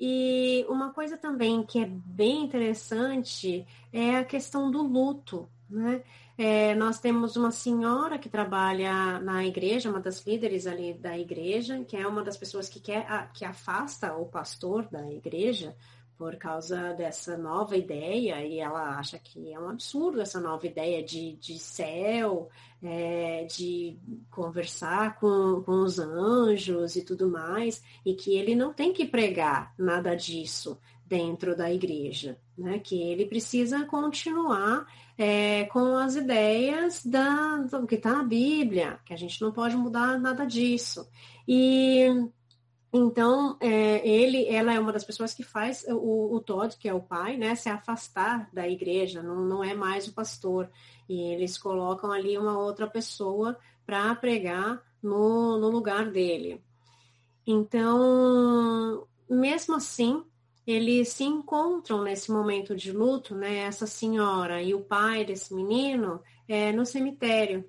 E 0.00 0.64
uma 0.68 0.92
coisa 0.92 1.16
também 1.16 1.62
que 1.62 1.78
é 1.78 1.86
bem 1.86 2.44
interessante 2.44 3.66
é 3.92 4.16
a 4.16 4.24
questão 4.24 4.70
do 4.70 4.82
luto, 4.82 5.48
né? 5.68 6.02
É, 6.36 6.74
nós 6.74 6.98
temos 6.98 7.36
uma 7.36 7.52
senhora 7.52 8.18
que 8.18 8.28
trabalha 8.28 9.20
na 9.20 9.44
igreja, 9.44 9.88
uma 9.88 10.00
das 10.00 10.26
líderes 10.26 10.66
ali 10.66 10.92
da 10.92 11.16
igreja, 11.16 11.84
que 11.84 11.96
é 11.96 12.06
uma 12.08 12.24
das 12.24 12.36
pessoas 12.36 12.68
que 12.68 12.80
quer 12.80 13.30
que 13.32 13.44
afasta 13.44 14.16
o 14.16 14.26
pastor 14.26 14.88
da 14.90 15.08
igreja, 15.12 15.76
por 16.16 16.36
causa 16.36 16.92
dessa 16.92 17.36
nova 17.36 17.76
ideia, 17.76 18.44
e 18.44 18.58
ela 18.58 18.98
acha 18.98 19.18
que 19.18 19.52
é 19.52 19.58
um 19.58 19.68
absurdo 19.68 20.20
essa 20.20 20.40
nova 20.40 20.66
ideia 20.66 21.02
de, 21.02 21.36
de 21.36 21.58
céu, 21.58 22.48
é, 22.82 23.44
de 23.44 23.98
conversar 24.30 25.18
com, 25.18 25.62
com 25.64 25.82
os 25.82 25.98
anjos 25.98 26.96
e 26.96 27.04
tudo 27.04 27.28
mais, 27.28 27.82
e 28.04 28.14
que 28.14 28.36
ele 28.36 28.54
não 28.54 28.72
tem 28.72 28.92
que 28.92 29.04
pregar 29.04 29.74
nada 29.78 30.14
disso 30.14 30.78
dentro 31.06 31.56
da 31.56 31.72
igreja, 31.72 32.38
né? 32.56 32.78
que 32.78 33.00
ele 33.00 33.26
precisa 33.26 33.84
continuar 33.84 34.86
é, 35.18 35.64
com 35.66 35.96
as 35.96 36.16
ideias 36.16 37.04
da, 37.04 37.58
do 37.58 37.86
que 37.86 37.96
está 37.96 38.12
na 38.12 38.24
Bíblia, 38.24 38.98
que 39.04 39.12
a 39.12 39.16
gente 39.16 39.40
não 39.40 39.52
pode 39.52 39.76
mudar 39.76 40.18
nada 40.18 40.44
disso. 40.44 41.08
E 41.46 42.06
então, 42.96 43.56
é, 43.58 44.08
ele, 44.08 44.46
ela 44.46 44.72
é 44.72 44.78
uma 44.78 44.92
das 44.92 45.02
pessoas 45.02 45.34
que 45.34 45.42
faz 45.42 45.84
o, 45.88 46.32
o 46.32 46.40
Todd, 46.40 46.76
que 46.78 46.88
é 46.88 46.94
o 46.94 47.02
pai, 47.02 47.36
né, 47.36 47.56
se 47.56 47.68
afastar 47.68 48.48
da 48.52 48.68
igreja, 48.68 49.20
não, 49.20 49.44
não 49.44 49.64
é 49.64 49.74
mais 49.74 50.06
o 50.06 50.14
pastor. 50.14 50.70
E 51.08 51.20
eles 51.32 51.58
colocam 51.58 52.12
ali 52.12 52.38
uma 52.38 52.56
outra 52.56 52.86
pessoa 52.86 53.58
para 53.84 54.14
pregar 54.14 54.80
no, 55.02 55.58
no 55.58 55.70
lugar 55.70 56.08
dele. 56.08 56.62
Então, 57.44 59.08
mesmo 59.28 59.74
assim, 59.74 60.24
eles 60.64 61.08
se 61.08 61.24
encontram 61.24 62.00
nesse 62.00 62.30
momento 62.30 62.76
de 62.76 62.92
luto, 62.92 63.34
né, 63.34 63.56
essa 63.56 63.88
senhora 63.88 64.62
e 64.62 64.72
o 64.72 64.84
pai 64.84 65.24
desse 65.24 65.52
menino, 65.52 66.22
é, 66.46 66.70
no 66.70 66.86
cemitério, 66.86 67.68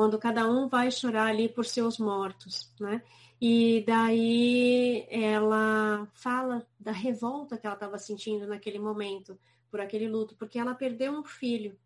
quando 0.00 0.18
cada 0.18 0.50
um 0.50 0.66
vai 0.66 0.90
chorar 0.90 1.26
ali 1.26 1.46
por 1.46 1.66
seus 1.66 1.98
mortos, 1.98 2.72
né? 2.80 3.02
E 3.38 3.84
daí 3.86 5.06
ela 5.10 6.08
fala 6.14 6.66
da 6.78 6.90
revolta 6.90 7.58
que 7.58 7.66
ela 7.66 7.74
estava 7.74 7.98
sentindo 7.98 8.46
naquele 8.46 8.78
momento, 8.78 9.38
por 9.70 9.78
aquele 9.78 10.08
luto, 10.08 10.34
porque 10.36 10.58
ela 10.58 10.74
perdeu 10.74 11.12
um 11.12 11.22
filho 11.22 11.78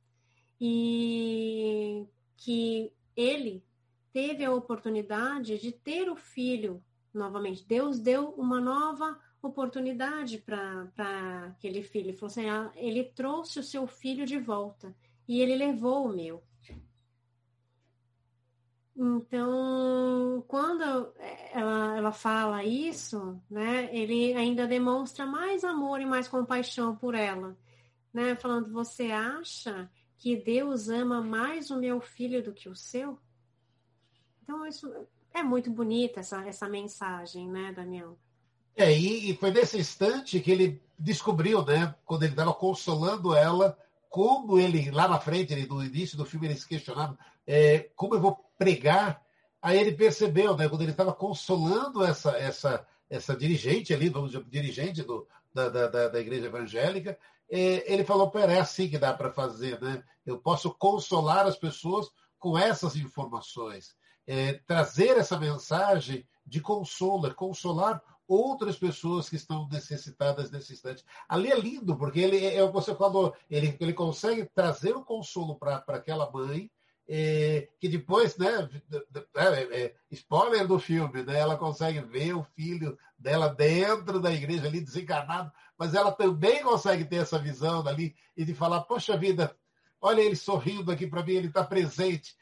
e 0.60 2.06
que 2.36 2.92
ele 3.16 3.64
teve 4.12 4.44
a 4.44 4.54
oportunidade 4.54 5.58
de 5.58 5.72
ter 5.72 6.08
o 6.08 6.14
filho 6.14 6.80
novamente. 7.12 7.66
Deus 7.66 7.98
deu 7.98 8.28
uma 8.38 8.60
nova 8.60 9.18
oportunidade 9.42 10.38
para 10.38 11.48
aquele 11.48 11.82
filho. 11.82 12.10
Ele 12.10 12.16
falou 12.16 12.30
assim: 12.30 12.48
ah, 12.48 12.70
ele 12.76 13.02
trouxe 13.02 13.58
o 13.58 13.64
seu 13.64 13.88
filho 13.88 14.24
de 14.24 14.38
volta 14.38 14.94
e 15.26 15.40
ele 15.40 15.56
levou 15.56 16.06
o 16.06 16.14
meu. 16.14 16.44
Então, 18.96 20.44
quando 20.46 21.12
ela, 21.52 21.96
ela 21.96 22.12
fala 22.12 22.62
isso, 22.64 23.40
né, 23.50 23.88
ele 23.92 24.34
ainda 24.34 24.68
demonstra 24.68 25.26
mais 25.26 25.64
amor 25.64 26.00
e 26.00 26.06
mais 26.06 26.28
compaixão 26.28 26.94
por 26.94 27.14
ela, 27.14 27.56
né, 28.12 28.36
falando: 28.36 28.72
Você 28.72 29.10
acha 29.10 29.90
que 30.16 30.36
Deus 30.36 30.88
ama 30.88 31.20
mais 31.20 31.70
o 31.70 31.78
meu 31.78 32.00
filho 32.00 32.42
do 32.42 32.52
que 32.52 32.68
o 32.68 32.76
seu? 32.76 33.18
Então, 34.42 34.64
isso 34.64 34.88
é 35.32 35.42
muito 35.42 35.70
bonita 35.70 36.20
essa, 36.20 36.46
essa 36.46 36.68
mensagem, 36.68 37.50
né, 37.50 37.72
Daniel? 37.72 38.16
É, 38.76 38.92
e, 38.92 39.36
foi 39.36 39.50
nesse 39.50 39.76
instante 39.76 40.38
que 40.38 40.50
ele 40.52 40.82
descobriu, 40.96 41.64
né, 41.64 41.92
quando 42.04 42.22
ele 42.22 42.32
estava 42.32 42.54
consolando 42.54 43.34
ela, 43.34 43.76
como 44.08 44.56
ele, 44.56 44.92
lá 44.92 45.08
na 45.08 45.18
frente, 45.18 45.52
ele, 45.52 45.66
no 45.66 45.82
início 45.82 46.16
do 46.16 46.24
filme, 46.24 46.46
ele 46.46 46.56
se 46.56 46.68
questionava 46.68 47.18
é, 47.46 47.90
como 47.94 48.14
eu 48.14 48.20
vou 48.20 48.43
pregar. 48.58 49.22
Aí 49.60 49.78
ele 49.78 49.92
percebeu, 49.92 50.56
né, 50.56 50.68
quando 50.68 50.82
ele 50.82 50.90
estava 50.90 51.12
consolando 51.12 52.04
essa, 52.04 52.32
essa, 52.32 52.86
essa 53.08 53.34
dirigente 53.36 53.94
ali, 53.94 54.08
vamos 54.08 54.32
dizer, 54.32 54.44
dirigente 54.44 55.02
do, 55.02 55.26
da, 55.52 55.68
da, 55.68 56.08
da 56.08 56.20
igreja 56.20 56.46
evangélica, 56.46 57.18
é, 57.50 57.92
ele 57.92 58.04
falou: 58.04 58.30
Pera, 58.30 58.52
é 58.52 58.60
assim 58.60 58.88
que 58.88 58.98
dá 58.98 59.12
para 59.14 59.30
fazer, 59.30 59.80
né? 59.80 60.02
Eu 60.26 60.38
posso 60.38 60.72
consolar 60.74 61.46
as 61.46 61.56
pessoas 61.56 62.10
com 62.38 62.58
essas 62.58 62.96
informações, 62.96 63.96
é, 64.26 64.54
trazer 64.66 65.16
essa 65.16 65.38
mensagem 65.38 66.26
de 66.46 66.60
consolo, 66.60 67.26
é 67.26 67.30
consolar 67.32 68.02
outras 68.26 68.76
pessoas 68.76 69.28
que 69.28 69.36
estão 69.36 69.68
necessitadas 69.68 70.50
nesse 70.50 70.72
instante. 70.72 71.04
Ali 71.28 71.50
é 71.50 71.58
lindo, 71.58 71.96
porque 71.96 72.20
ele 72.20 72.44
é 72.44 72.62
o 72.62 72.68
que 72.68 72.74
você 72.74 72.94
falou, 72.94 73.34
ele, 73.50 73.76
ele 73.80 73.92
consegue 73.92 74.44
trazer 74.54 74.96
o 74.96 75.04
consolo 75.04 75.56
para 75.56 75.82
aquela 75.88 76.30
mãe, 76.30 76.70
é, 77.08 77.68
que 77.78 77.88
depois, 77.88 78.36
né, 78.36 78.68
é, 79.36 79.82
é, 79.84 79.94
spoiler 80.10 80.66
do 80.66 80.78
filme, 80.78 81.22
né, 81.22 81.38
ela 81.38 81.56
consegue 81.56 82.00
ver 82.00 82.34
o 82.34 82.44
filho 82.54 82.98
dela 83.18 83.48
dentro 83.48 84.20
da 84.20 84.32
igreja 84.32 84.66
ali 84.66 84.80
desencarnado, 84.80 85.52
mas 85.78 85.94
ela 85.94 86.12
também 86.12 86.62
consegue 86.62 87.04
ter 87.04 87.16
essa 87.16 87.38
visão 87.38 87.82
dali 87.82 88.14
e 88.36 88.44
de 88.44 88.54
falar, 88.54 88.82
poxa 88.82 89.16
vida, 89.16 89.54
olha 90.00 90.22
ele 90.22 90.36
sorrindo 90.36 90.90
aqui 90.90 91.06
para 91.06 91.22
mim, 91.22 91.32
ele 91.32 91.48
está 91.48 91.64
presente. 91.64 92.34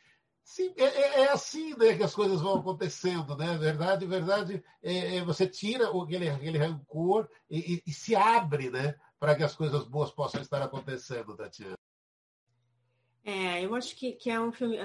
Sim, 0.45 0.75
é, 0.77 0.85
é, 0.85 1.21
é, 1.23 1.33
assim 1.33 1.75
né, 1.77 1.97
que 1.97 2.03
as 2.03 2.15
coisas 2.15 2.41
vão 2.41 2.59
acontecendo, 2.59 3.37
né? 3.37 3.57
Verdade, 3.57 4.05
verdade, 4.07 4.63
é, 4.83 5.17
é, 5.17 5.25
você 5.25 5.47
tira 5.47 5.89
aquele, 5.89 6.29
aquele 6.29 6.59
rancor 6.59 7.29
e, 7.49 7.75
e, 7.75 7.83
e 7.87 7.93
se 7.93 8.17
abre, 8.17 8.69
né? 8.69 8.95
Para 9.21 9.37
que 9.37 9.45
as 9.45 9.55
coisas 9.55 9.85
boas 9.85 10.11
possam 10.11 10.43
estar 10.43 10.61
acontecendo, 10.61 11.37
Tatiana. 11.37 11.77
É, 13.25 13.65
eu 13.65 13.75
acho 13.75 13.95
que, 13.95 14.13
que 14.13 14.31
é 14.31 14.41
um 14.41 14.51
filme, 14.51 14.77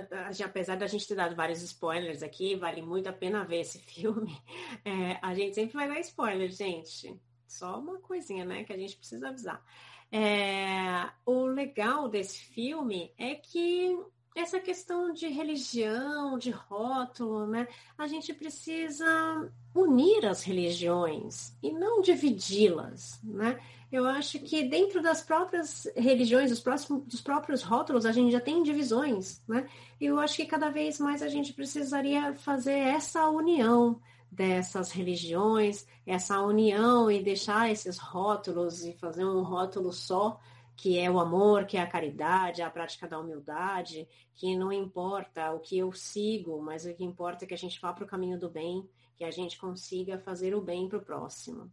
apesar 0.43 0.75
da 0.75 0.85
gente 0.85 1.07
ter 1.07 1.15
dado 1.15 1.35
vários 1.35 1.61
spoilers 1.63 2.21
aqui, 2.21 2.55
vale 2.55 2.81
muito 2.81 3.07
a 3.07 3.13
pena 3.13 3.43
ver 3.43 3.61
esse 3.61 3.79
filme. 3.85 4.39
É, 4.85 5.17
a 5.21 5.33
gente 5.33 5.55
sempre 5.55 5.73
vai 5.73 5.87
dar 5.87 5.99
spoiler, 5.99 6.51
gente. 6.51 7.19
Só 7.47 7.79
uma 7.79 7.99
coisinha, 7.99 8.45
né, 8.45 8.63
que 8.63 8.73
a 8.73 8.77
gente 8.77 8.95
precisa 8.95 9.29
avisar. 9.29 9.63
É, 10.11 11.09
o 11.25 11.45
legal 11.45 12.07
desse 12.07 12.39
filme 12.39 13.11
é 13.17 13.35
que 13.35 13.97
essa 14.35 14.59
questão 14.59 15.11
de 15.11 15.27
religião, 15.27 16.37
de 16.37 16.51
rótulo, 16.51 17.47
né? 17.47 17.67
A 17.97 18.07
gente 18.07 18.33
precisa 18.33 19.51
unir 19.73 20.25
as 20.25 20.43
religiões 20.43 21.57
e 21.61 21.71
não 21.71 22.01
dividi-las, 22.01 23.19
né? 23.23 23.59
Eu 23.91 24.05
acho 24.05 24.39
que 24.39 24.63
dentro 24.63 25.01
das 25.01 25.21
próprias 25.21 25.87
religiões, 25.95 26.49
dos, 26.49 26.59
próximos, 26.59 27.05
dos 27.05 27.21
próprios 27.21 27.63
rótulos, 27.63 28.05
a 28.05 28.11
gente 28.11 28.31
já 28.31 28.41
tem 28.41 28.61
divisões, 28.61 29.41
né? 29.47 29.67
E 29.99 30.05
eu 30.05 30.19
acho 30.19 30.35
que 30.35 30.45
cada 30.45 30.69
vez 30.69 30.99
mais 30.99 31.21
a 31.21 31.29
gente 31.29 31.53
precisaria 31.53 32.33
fazer 32.33 32.77
essa 32.77 33.29
união 33.29 33.99
dessas 34.29 34.91
religiões, 34.91 35.87
essa 36.05 36.41
união 36.41 37.09
e 37.09 37.23
deixar 37.23 37.71
esses 37.71 37.97
rótulos 37.97 38.83
e 38.83 38.93
fazer 38.93 39.23
um 39.23 39.41
rótulo 39.41 39.93
só 39.93 40.37
que 40.77 40.99
é 40.99 41.09
o 41.09 41.19
amor, 41.19 41.65
que 41.65 41.75
é 41.75 41.81
a 41.81 41.87
caridade, 41.87 42.61
a 42.61 42.69
prática 42.69 43.07
da 43.07 43.19
humildade, 43.19 44.07
que 44.35 44.55
não 44.55 44.71
importa 44.71 45.51
o 45.51 45.59
que 45.59 45.75
eu 45.79 45.91
sigo, 45.91 46.61
mas 46.61 46.85
o 46.85 46.93
que 46.93 47.03
importa 47.03 47.43
é 47.43 47.47
que 47.47 47.53
a 47.55 47.57
gente 47.57 47.81
vá 47.81 47.91
para 47.91 48.03
o 48.03 48.07
caminho 48.07 48.39
do 48.39 48.47
bem, 48.47 48.87
que 49.15 49.23
a 49.23 49.31
gente 49.31 49.57
consiga 49.57 50.19
fazer 50.19 50.53
o 50.53 50.61
bem 50.61 50.87
para 50.87 50.99
o 50.99 51.01
próximo. 51.01 51.71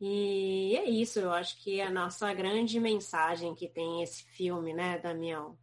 E 0.00 0.76
é 0.76 0.88
isso, 0.88 1.18
eu 1.18 1.32
acho 1.32 1.62
que 1.62 1.80
é 1.80 1.86
a 1.86 1.90
nossa 1.90 2.32
grande 2.34 2.78
mensagem 2.80 3.54
que 3.54 3.68
tem 3.68 4.02
esse 4.02 4.24
filme, 4.24 4.74
né, 4.74 4.98
Damião? 4.98 5.56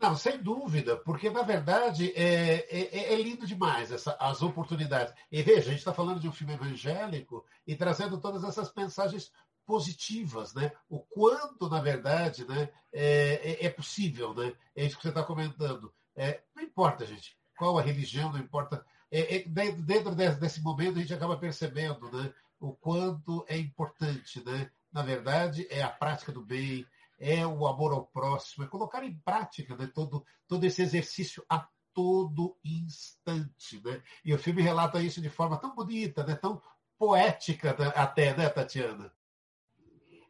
Não, 0.00 0.16
sem 0.16 0.42
dúvida, 0.42 0.96
porque 0.96 1.30
na 1.30 1.42
verdade 1.42 2.12
é, 2.16 2.66
é, 2.68 3.12
é 3.12 3.22
lindo 3.22 3.46
demais 3.46 3.92
essa, 3.92 4.16
as 4.18 4.42
oportunidades. 4.42 5.14
E 5.30 5.42
veja, 5.42 5.60
a 5.60 5.70
gente 5.70 5.78
está 5.78 5.94
falando 5.94 6.18
de 6.18 6.28
um 6.28 6.32
filme 6.32 6.54
evangélico 6.54 7.44
e 7.64 7.76
trazendo 7.76 8.20
todas 8.20 8.42
essas 8.42 8.72
mensagens 8.74 9.30
positivas, 9.64 10.54
né? 10.54 10.72
O 10.88 10.98
quanto, 10.98 11.68
na 11.68 11.80
verdade, 11.80 12.44
né, 12.44 12.68
é, 12.92 13.62
é, 13.62 13.66
é 13.66 13.70
possível, 13.70 14.34
né? 14.34 14.52
É 14.74 14.84
isso 14.84 14.96
que 14.96 15.02
você 15.02 15.10
está 15.10 15.22
comentando. 15.22 15.94
É, 16.16 16.40
não 16.54 16.64
importa, 16.64 17.06
gente, 17.06 17.36
qual 17.56 17.78
a 17.78 17.82
religião, 17.82 18.32
não 18.32 18.40
importa. 18.40 18.84
É, 19.10 19.36
é, 19.36 19.42
dentro 19.44 20.14
desse, 20.14 20.60
momento, 20.60 20.98
a 20.98 21.00
gente 21.00 21.14
acaba 21.14 21.36
percebendo 21.36 22.10
né, 22.10 22.32
o 22.62 22.72
quanto 22.74 23.44
é 23.48 23.58
importante, 23.58 24.42
né? 24.44 24.70
Na 24.92 25.02
verdade, 25.02 25.66
é 25.68 25.82
a 25.82 25.88
prática 25.88 26.30
do 26.30 26.44
bem, 26.44 26.86
é 27.18 27.46
o 27.46 27.66
amor 27.66 27.92
ao 27.92 28.06
próximo, 28.06 28.64
é 28.64 28.68
colocar 28.68 29.04
em 29.04 29.14
prática 29.24 29.76
né, 29.76 29.90
todo, 29.92 30.24
todo 30.46 30.64
esse 30.64 30.80
exercício 30.82 31.44
a 31.48 31.66
todo 31.92 32.56
instante. 32.64 33.82
Né? 33.84 34.00
E 34.24 34.32
o 34.32 34.38
filme 34.38 34.62
relata 34.62 35.00
isso 35.00 35.20
de 35.20 35.28
forma 35.28 35.56
tão 35.56 35.74
bonita, 35.74 36.24
né, 36.24 36.34
tão 36.36 36.62
poética 36.98 37.74
né, 37.78 37.92
até, 37.96 38.36
né, 38.36 38.48
Tatiana? 38.48 39.12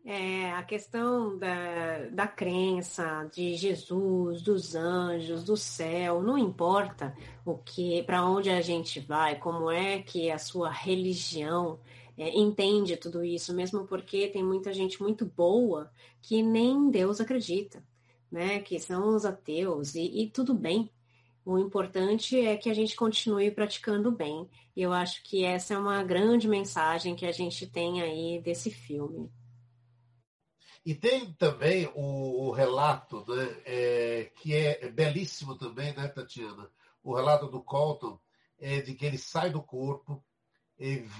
É, 0.04 0.50
a 0.52 0.64
questão 0.64 1.38
da, 1.38 2.08
da 2.10 2.26
crença 2.26 3.28
de 3.32 3.54
Jesus, 3.54 4.42
dos 4.42 4.74
anjos, 4.74 5.44
do 5.44 5.56
céu, 5.56 6.20
não 6.20 6.36
importa 6.36 7.16
o 7.44 7.56
que, 7.56 8.02
para 8.02 8.24
onde 8.24 8.50
a 8.50 8.60
gente 8.60 8.98
vai, 8.98 9.38
como 9.38 9.70
é 9.70 10.02
que 10.02 10.28
a 10.28 10.38
sua 10.38 10.70
religião 10.70 11.78
é, 12.16 12.36
entende 12.36 12.96
tudo 12.96 13.24
isso, 13.24 13.54
mesmo 13.54 13.86
porque 13.86 14.28
tem 14.28 14.44
muita 14.44 14.72
gente 14.72 15.00
muito 15.02 15.24
boa 15.24 15.90
que 16.20 16.42
nem 16.42 16.90
Deus 16.90 17.20
acredita, 17.20 17.82
né? 18.30 18.60
Que 18.60 18.78
são 18.78 19.14
os 19.14 19.24
ateus 19.24 19.94
e, 19.94 20.22
e 20.22 20.30
tudo 20.30 20.54
bem. 20.54 20.90
O 21.44 21.58
importante 21.58 22.38
é 22.38 22.56
que 22.56 22.70
a 22.70 22.74
gente 22.74 22.94
continue 22.94 23.50
praticando 23.50 24.12
bem. 24.12 24.48
E 24.76 24.82
eu 24.82 24.92
acho 24.92 25.22
que 25.24 25.44
essa 25.44 25.74
é 25.74 25.78
uma 25.78 26.02
grande 26.04 26.48
mensagem 26.48 27.16
que 27.16 27.26
a 27.26 27.32
gente 27.32 27.66
tem 27.66 28.00
aí 28.00 28.40
desse 28.40 28.70
filme. 28.70 29.30
E 30.84 30.94
tem 30.94 31.32
também 31.34 31.90
o, 31.94 32.48
o 32.48 32.50
relato, 32.50 33.24
né, 33.28 33.56
é, 33.64 34.32
que 34.36 34.54
é 34.54 34.88
belíssimo 34.90 35.56
também, 35.56 35.94
né, 35.94 36.08
Tatiana? 36.08 36.68
O 37.02 37.14
relato 37.14 37.46
do 37.48 37.62
Colton, 37.62 38.18
é, 38.58 38.80
de 38.80 38.94
que 38.94 39.04
ele 39.04 39.18
sai 39.18 39.50
do 39.50 39.62
corpo, 39.62 40.24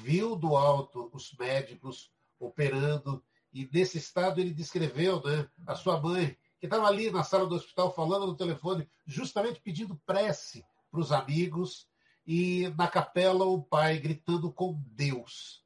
viu 0.02 0.34
do 0.36 0.56
alto 0.56 1.10
os 1.12 1.32
médicos 1.38 2.10
operando, 2.38 3.22
e 3.52 3.68
nesse 3.72 3.98
estado 3.98 4.40
ele 4.40 4.52
descreveu 4.52 5.22
né, 5.22 5.48
a 5.66 5.74
sua 5.74 6.00
mãe, 6.00 6.36
que 6.58 6.66
estava 6.66 6.86
ali 6.86 7.10
na 7.10 7.22
sala 7.22 7.46
do 7.46 7.54
hospital 7.54 7.94
falando 7.94 8.26
no 8.26 8.36
telefone, 8.36 8.88
justamente 9.06 9.60
pedindo 9.60 9.96
prece 10.06 10.64
para 10.90 11.00
os 11.00 11.12
amigos, 11.12 11.88
e 12.26 12.72
na 12.76 12.86
capela 12.86 13.44
o 13.44 13.62
pai 13.62 13.98
gritando 13.98 14.52
com 14.52 14.80
Deus, 14.86 15.64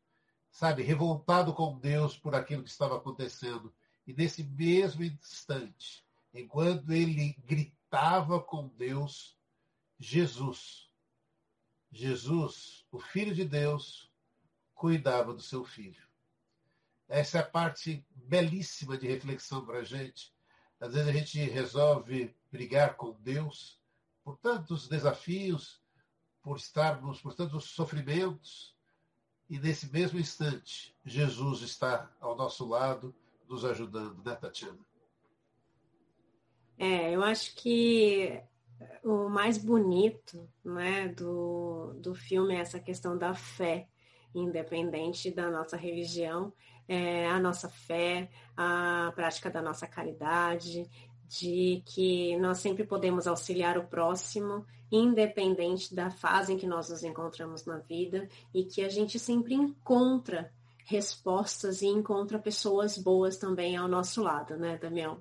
sabe, 0.50 0.82
revoltado 0.82 1.52
com 1.52 1.78
Deus 1.78 2.16
por 2.16 2.34
aquilo 2.34 2.62
que 2.62 2.70
estava 2.70 2.96
acontecendo. 2.96 3.72
E 4.06 4.14
nesse 4.14 4.42
mesmo 4.42 5.04
instante, 5.04 6.04
enquanto 6.32 6.92
ele 6.92 7.36
gritava 7.44 8.40
com 8.40 8.68
Deus, 8.68 9.36
Jesus, 9.98 10.85
Jesus, 11.90 12.86
o 12.90 12.98
Filho 12.98 13.34
de 13.34 13.44
Deus, 13.44 14.10
cuidava 14.74 15.32
do 15.32 15.42
seu 15.42 15.64
filho. 15.64 16.06
Essa 17.08 17.38
é 17.38 17.40
a 17.40 17.46
parte 17.46 18.04
belíssima 18.14 18.98
de 18.98 19.06
reflexão 19.06 19.64
para 19.64 19.78
a 19.78 19.84
gente. 19.84 20.34
Às 20.80 20.92
vezes 20.92 21.08
a 21.08 21.12
gente 21.12 21.38
resolve 21.38 22.34
brigar 22.50 22.96
com 22.96 23.12
Deus 23.20 23.80
por 24.22 24.36
tantos 24.38 24.88
desafios, 24.88 25.80
por 26.42 26.56
estarmos, 26.56 27.20
por 27.20 27.34
tantos 27.34 27.64
sofrimentos, 27.70 28.76
e 29.48 29.58
nesse 29.58 29.90
mesmo 29.92 30.18
instante, 30.18 30.94
Jesus 31.04 31.62
está 31.62 32.10
ao 32.20 32.36
nosso 32.36 32.66
lado, 32.66 33.14
nos 33.48 33.64
ajudando, 33.64 34.22
né, 34.24 34.34
Tatiana? 34.34 34.84
É, 36.76 37.14
eu 37.14 37.22
acho 37.22 37.54
que 37.54 38.42
o 39.02 39.28
mais 39.28 39.58
bonito 39.58 40.48
né, 40.64 41.08
do, 41.08 41.94
do 42.00 42.14
filme 42.14 42.54
é 42.54 42.60
essa 42.60 42.80
questão 42.80 43.16
da 43.16 43.34
fé, 43.34 43.88
independente 44.34 45.30
da 45.30 45.50
nossa 45.50 45.76
religião, 45.76 46.52
é 46.88 47.26
a 47.26 47.40
nossa 47.40 47.68
fé, 47.68 48.28
a 48.56 49.12
prática 49.14 49.50
da 49.50 49.62
nossa 49.62 49.86
caridade, 49.86 50.88
de 51.28 51.82
que 51.86 52.36
nós 52.38 52.58
sempre 52.58 52.84
podemos 52.84 53.26
auxiliar 53.26 53.78
o 53.78 53.86
próximo, 53.86 54.64
independente 54.90 55.94
da 55.94 56.10
fase 56.10 56.52
em 56.52 56.56
que 56.56 56.66
nós 56.66 56.90
nos 56.90 57.02
encontramos 57.02 57.64
na 57.64 57.78
vida, 57.78 58.28
e 58.54 58.64
que 58.64 58.82
a 58.82 58.88
gente 58.88 59.18
sempre 59.18 59.54
encontra 59.54 60.52
respostas 60.84 61.82
e 61.82 61.86
encontra 61.86 62.38
pessoas 62.38 62.96
boas 62.96 63.36
também 63.36 63.76
ao 63.76 63.88
nosso 63.88 64.22
lado, 64.22 64.56
né, 64.56 64.78
Damião? 64.78 65.20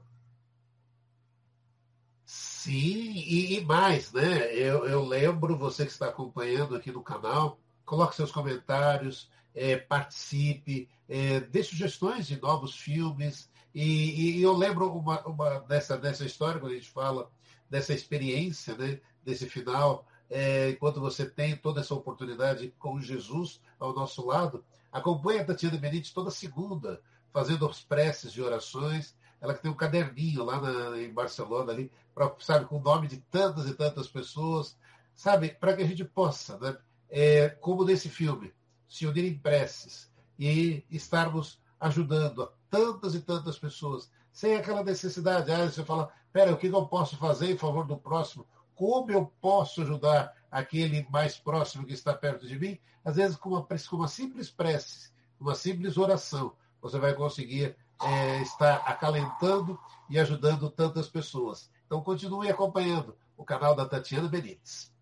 Sim, 2.65 3.13
e, 3.15 3.57
e 3.57 3.65
mais, 3.65 4.11
né? 4.11 4.53
Eu, 4.53 4.85
eu, 4.85 5.05
lembro, 5.05 5.57
você 5.57 5.85
que 5.85 5.91
está 5.91 6.07
acompanhando 6.07 6.75
aqui 6.75 6.91
no 6.91 7.03
canal, 7.03 7.59
coloque 7.85 8.15
seus 8.15 8.31
comentários, 8.31 9.29
é, 9.53 9.77
participe, 9.77 10.89
é, 11.07 11.41
dê 11.41 11.61
sugestões 11.63 12.25
de 12.25 12.41
novos 12.41 12.75
filmes. 12.75 13.49
E, 13.73 14.37
e 14.39 14.41
eu 14.41 14.53
lembro 14.53 14.91
uma, 14.91 15.21
uma 15.27 15.59
dessa, 15.59 15.97
dessa 15.97 16.25
história, 16.25 16.59
quando 16.59 16.71
a 16.71 16.75
gente 16.75 16.89
fala 16.89 17.29
dessa 17.69 17.93
experiência, 17.93 18.75
né, 18.75 18.99
desse 19.23 19.47
final, 19.47 20.07
é, 20.29 20.71
enquanto 20.71 20.99
você 20.99 21.25
tem 21.25 21.55
toda 21.55 21.81
essa 21.81 21.93
oportunidade 21.93 22.73
com 22.79 22.99
Jesus 22.99 23.61
ao 23.79 23.93
nosso 23.93 24.25
lado, 24.25 24.65
Acompanhe 24.95 25.41
a 25.41 25.43
Tatiana 25.43 25.77
Benítez 25.77 26.13
toda 26.13 26.31
segunda, 26.31 27.01
fazendo 27.33 27.67
as 27.67 27.81
preces 27.81 28.31
de 28.31 28.41
orações. 28.41 29.13
Ela 29.45 29.53
que 29.53 29.61
tem 29.61 29.71
um 29.71 29.75
caderninho 29.75 30.43
lá 30.43 30.59
na, 30.59 30.99
em 30.99 31.13
Barcelona, 31.13 31.71
ali, 31.71 31.91
pra, 32.15 32.33
sabe, 32.39 32.65
com 32.65 32.77
o 32.77 32.81
nome 32.81 33.07
de 33.07 33.17
tantas 33.17 33.67
e 33.67 33.75
tantas 33.75 34.07
pessoas, 34.07 34.75
sabe, 35.13 35.49
para 35.49 35.75
que 35.75 35.83
a 35.83 35.87
gente 35.87 36.03
possa, 36.03 36.57
né, 36.57 36.75
é, 37.09 37.49
como 37.49 37.85
nesse 37.85 38.09
filme, 38.09 38.51
se 38.89 39.05
unir 39.05 39.23
em 39.23 39.37
preces 39.37 40.11
e 40.37 40.83
estarmos 40.89 41.61
ajudando 41.79 42.43
a 42.43 42.51
tantas 42.69 43.13
e 43.13 43.21
tantas 43.21 43.59
pessoas, 43.59 44.09
sem 44.31 44.55
aquela 44.55 44.83
necessidade, 44.83 45.51
ah, 45.51 45.69
você 45.69 45.85
fala, 45.85 46.11
pera, 46.33 46.51
o 46.51 46.57
que 46.57 46.67
eu 46.67 46.85
posso 46.87 47.15
fazer 47.17 47.51
em 47.51 47.57
favor 47.57 47.85
do 47.85 47.97
próximo? 47.97 48.47
Como 48.73 49.11
eu 49.11 49.31
posso 49.39 49.81
ajudar 49.81 50.33
aquele 50.51 51.07
mais 51.09 51.37
próximo 51.37 51.85
que 51.85 51.93
está 51.93 52.13
perto 52.13 52.47
de 52.47 52.57
mim? 52.57 52.79
Às 53.03 53.15
vezes, 53.15 53.37
com 53.37 53.49
uma, 53.49 53.61
com 53.63 53.95
uma 53.95 54.07
simples 54.07 54.49
prece, 54.49 55.11
uma 55.39 55.53
simples 55.53 55.97
oração, 55.97 56.53
você 56.81 56.97
vai 56.97 57.13
conseguir 57.13 57.77
é, 58.01 58.41
estar 58.41 58.75
acalentando 58.85 59.79
e 60.09 60.19
ajudando 60.19 60.69
tantas 60.69 61.07
pessoas. 61.07 61.69
Então, 61.85 62.01
continue 62.01 62.49
acompanhando 62.49 63.15
o 63.37 63.43
canal 63.43 63.75
da 63.75 63.85
Tatiana 63.85 64.27
Benítez. 64.27 64.93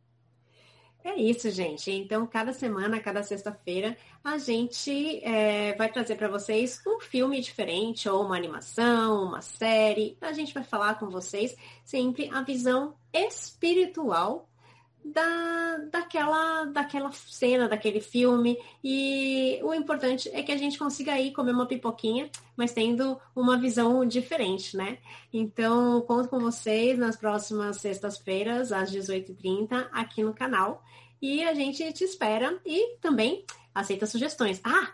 É 1.03 1.15
isso, 1.19 1.51
gente. 1.51 1.91
Então, 1.91 2.25
cada 2.25 2.53
semana, 2.53 2.99
cada 2.99 3.21
sexta-feira, 3.21 3.97
a 4.23 4.37
gente 4.37 5.21
é, 5.23 5.75
vai 5.75 5.91
trazer 5.91 6.15
para 6.15 6.29
vocês 6.29 6.81
um 6.87 7.01
filme 7.01 7.41
diferente, 7.41 8.07
ou 8.07 8.23
uma 8.23 8.37
animação, 8.37 9.25
uma 9.25 9.41
série. 9.41 10.17
A 10.21 10.31
gente 10.31 10.53
vai 10.53 10.63
falar 10.63 10.97
com 10.97 11.09
vocês 11.09 11.57
sempre 11.83 12.29
a 12.31 12.41
visão 12.41 12.95
espiritual 13.11 14.47
da, 15.03 15.23
daquela, 15.89 16.65
daquela 16.65 17.11
cena, 17.11 17.67
daquele 17.67 17.99
filme. 17.99 18.57
E 18.83 19.59
o 19.63 19.73
importante 19.73 20.29
é 20.33 20.43
que 20.43 20.51
a 20.51 20.57
gente 20.57 20.77
consiga 20.77 21.19
ir 21.19 21.31
comer 21.31 21.51
uma 21.51 21.65
pipoquinha, 21.65 22.29
mas 22.55 22.71
tendo 22.71 23.19
uma 23.35 23.57
visão 23.57 24.05
diferente, 24.05 24.75
né? 24.75 24.97
Então, 25.31 26.01
conto 26.01 26.29
com 26.29 26.39
vocês 26.39 26.97
nas 26.97 27.15
próximas 27.15 27.77
sextas-feiras, 27.77 28.71
às 28.71 28.91
18h30, 28.91 29.89
aqui 29.91 30.23
no 30.23 30.33
canal. 30.33 30.83
E 31.21 31.43
a 31.43 31.53
gente 31.53 31.91
te 31.93 32.03
espera 32.03 32.59
e 32.65 32.97
também 32.97 33.45
aceita 33.73 34.05
sugestões. 34.05 34.61
Ah, 34.63 34.91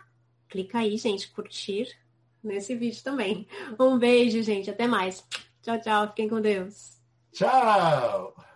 clica 0.48 0.80
aí, 0.80 0.96
gente, 0.98 1.30
curtir 1.32 1.98
nesse 2.44 2.76
vídeo 2.76 3.04
também. 3.04 3.48
Um 3.80 3.98
beijo, 3.98 4.42
gente. 4.44 4.70
Até 4.70 4.88
mais. 4.88 5.26
Tchau, 5.62 5.80
tchau. 5.82 6.08
Fiquem 6.10 6.30
com 6.30 6.42
Deus. 6.42 6.98
Tchau! 7.32 8.49